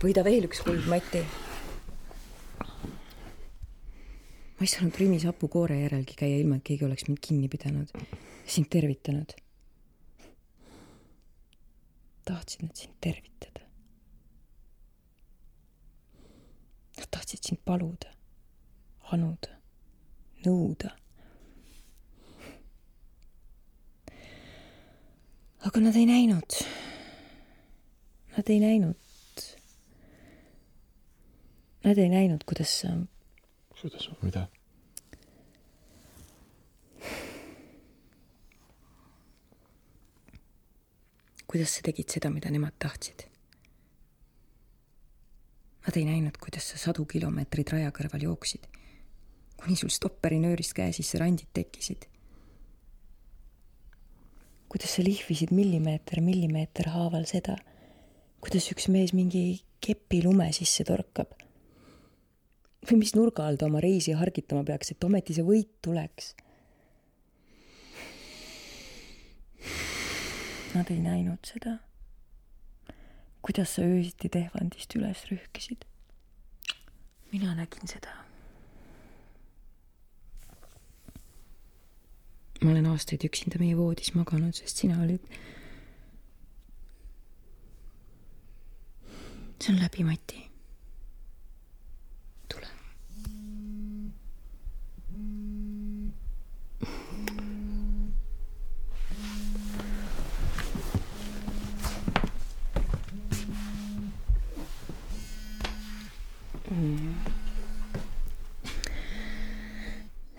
võida 0.02 0.24
veel 0.26 0.48
üks 0.50 0.64
kuld, 0.66 0.86
Mati. 0.90 1.22
ma 4.58 4.66
ei 4.66 4.70
saanud 4.74 4.96
Rimis 4.98 5.28
hapukoore 5.30 5.78
järelgi 5.84 6.18
käia, 6.18 6.40
ilma 6.42 6.58
et 6.58 6.66
keegi 6.66 6.84
oleks 6.84 7.06
mind 7.06 7.20
kinni 7.22 7.48
pidanud, 7.52 7.92
sind 8.46 8.66
tervitanud 8.72 9.38
tahtsid 12.28 12.62
nad 12.62 12.76
sind 12.76 12.94
tervitada. 13.00 13.60
Nad 16.98 17.08
tahtsid 17.10 17.42
sind 17.42 17.60
paluda, 17.64 18.10
anuda, 19.12 19.54
nõuda. 20.44 20.92
Aga 25.66 25.80
nad 25.80 25.96
ei 25.96 26.06
näinud. 26.06 26.58
Nad 28.36 28.48
ei 28.48 28.60
näinud. 28.60 28.96
Nad 31.84 31.98
ei 31.98 32.08
näinud, 32.08 32.44
kuidas 32.46 32.80
sa. 32.80 32.88
kuidas, 33.80 34.10
mida? 34.22 34.48
kuidas 41.48 41.72
sa 41.78 41.82
tegid 41.82 42.12
seda, 42.12 42.30
mida 42.30 42.50
nemad 42.52 42.76
tahtsid. 42.78 43.24
Nad 45.86 45.96
ei 45.96 46.04
näinud, 46.04 46.36
kuidas 46.36 46.66
sa 46.68 46.78
sadu 46.78 47.06
kilomeetreid 47.08 47.72
raja 47.72 47.92
kõrval 47.96 48.26
jooksid, 48.26 48.66
kuni 49.56 49.76
sul 49.80 49.88
stopperinöörist 49.88 50.76
käe 50.76 50.92
sisse 50.92 51.18
randid 51.18 51.48
tekkisid. 51.56 52.04
Kuidas 54.68 54.96
sa 54.96 55.02
lihvisid 55.02 55.52
millimeeter 55.54 56.20
millimeeter 56.24 56.90
haaval 56.92 57.24
seda, 57.28 57.56
kuidas 58.44 58.68
üks 58.72 58.88
mees 58.92 59.14
mingi 59.16 59.62
kepi 59.80 60.22
lume 60.24 60.50
sisse 60.52 60.84
torkab. 60.84 61.32
või 62.88 63.00
mis 63.02 63.14
nurga 63.14 63.46
all 63.46 63.56
ta 63.60 63.66
oma 63.66 63.80
reisi 63.84 64.14
hargitama 64.16 64.64
peaks, 64.64 64.92
et 64.92 65.04
ometi 65.04 65.34
see 65.34 65.44
võit 65.44 65.72
tuleks 65.82 66.34
Nad 70.74 70.90
ei 70.92 71.00
näinud 71.00 71.48
seda, 71.48 71.78
kuidas 73.42 73.72
sa 73.74 73.82
öösiti 73.82 74.28
Tehvandist 74.28 74.94
üles 74.94 75.24
rühkisid. 75.30 75.86
mina 77.32 77.54
nägin 77.54 77.88
seda. 77.88 78.27
Ma 82.60 82.70
olen 82.70 82.90
aastaid 82.90 83.24
üksinda 83.28 83.60
meie 83.62 83.76
voodis 83.78 84.14
maganud, 84.14 84.54
sest 84.54 84.84
sina 84.84 85.02
olid. 85.04 85.22
see 89.58 89.74
on 89.74 89.80
läbi, 89.82 90.04
Mati 90.06 90.48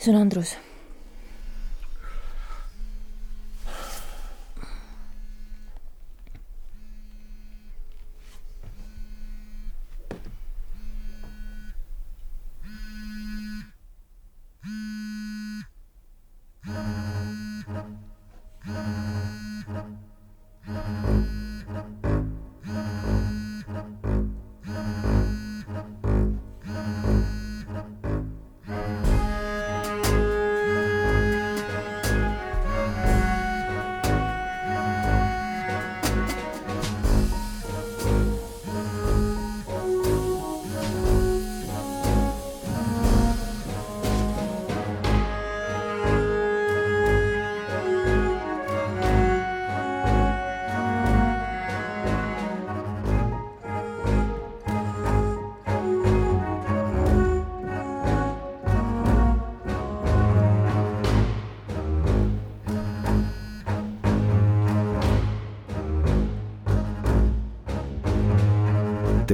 see 0.10 0.16
on 0.16 0.22
Andrus. 0.22 0.69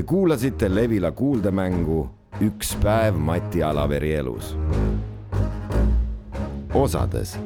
Kuulasite 0.06 0.76
Levila 0.76 1.12
kuuldemängu 1.12 2.10
Üks 2.42 2.76
päev 2.84 3.16
Mati 3.16 3.64
Alaveri 3.64 4.14
elus. 4.14 4.58
osades 6.74 7.40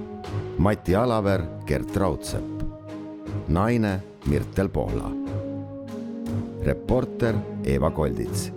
Mati 0.57 0.95
Alaver, 0.95 1.41
Gert 1.65 1.95
Raudsepp, 1.95 2.63
naine 3.47 4.03
Mirtel 4.25 4.69
Pohla, 4.69 5.11
reporter 6.65 7.35
Eva 7.63 7.91
Koldits, 7.91 8.51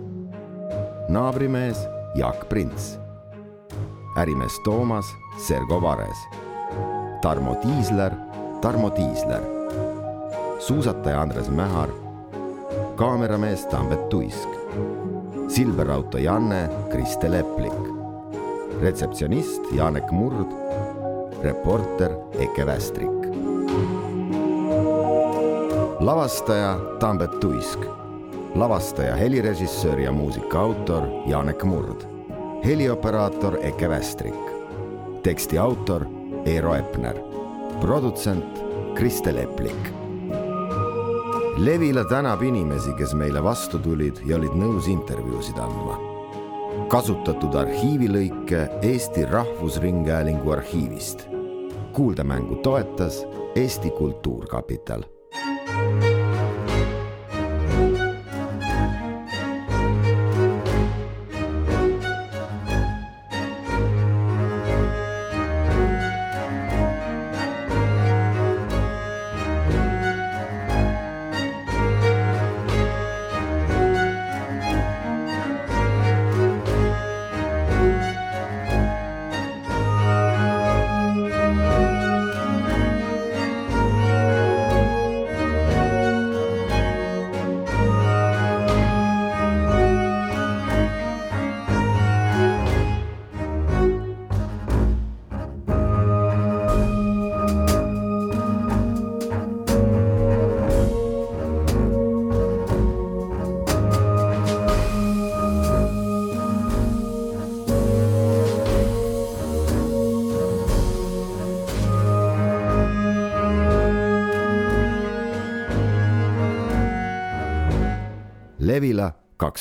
naabrimees 1.09 1.77
Jaak 2.15 2.49
Prints. 2.49 2.99
ärimees 4.17 4.59
Toomas 4.63 5.05
Sergo 5.47 5.81
Vares. 5.81 6.17
Tarmo 7.21 7.55
Tiisler, 7.55 8.11
Tarmo 8.61 8.89
Tiisler. 8.89 9.41
suusataja 10.59 11.21
Andres 11.21 11.49
Mähar. 11.49 12.02
Kaameramees 12.95 13.65
Tambet 13.65 14.09
Tuisk. 14.09 14.49
silverauto 15.47 16.17
Janne 16.17 16.69
Kristel 16.91 17.33
Eplik. 17.33 17.73
retseptsionist 18.81 19.61
Janek 19.71 20.11
Murd. 20.11 20.47
reporter 21.43 22.11
Eke 22.39 22.65
Västrik. 22.65 23.09
lavastaja 25.99 26.79
Tambet 26.99 27.39
Tuisk 27.39 27.79
lavastaja, 28.55 29.15
helirežissöör 29.15 29.97
ja 29.97 30.11
muusika 30.11 30.59
autor 30.59 31.03
Janek 31.27 31.63
Murd, 31.63 32.05
helioperaator 32.63 33.57
Eke 33.61 33.87
Västrik, 33.87 34.33
teksti 35.23 35.57
autor 35.57 36.07
Eero 36.45 36.73
Epner, 36.73 37.15
produtsent 37.81 38.63
Kristel 38.95 39.37
Eplik. 39.37 40.02
Levila 41.57 42.01
tänab 42.09 42.41
inimesi, 42.41 42.95
kes 42.97 43.11
meile 43.13 43.41
vastu 43.45 43.77
tulid 43.77 44.23
ja 44.25 44.39
olid 44.39 44.55
nõus 44.57 44.87
intervjuusid 44.89 45.59
andma. 45.61 45.99
kasutatud 46.89 47.53
arhiivilõike 47.55 48.63
Eesti 48.81 49.25
Rahvusringhäälingu 49.29 50.51
arhiivist. 50.51 51.27
kuuldemängu 51.93 52.55
toetas 52.55 53.25
Eesti 53.55 53.89
Kultuurkapital 53.89 55.05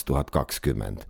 kaks 0.03 0.05
tuhat 0.05 0.31
kakskümmend 0.31 1.05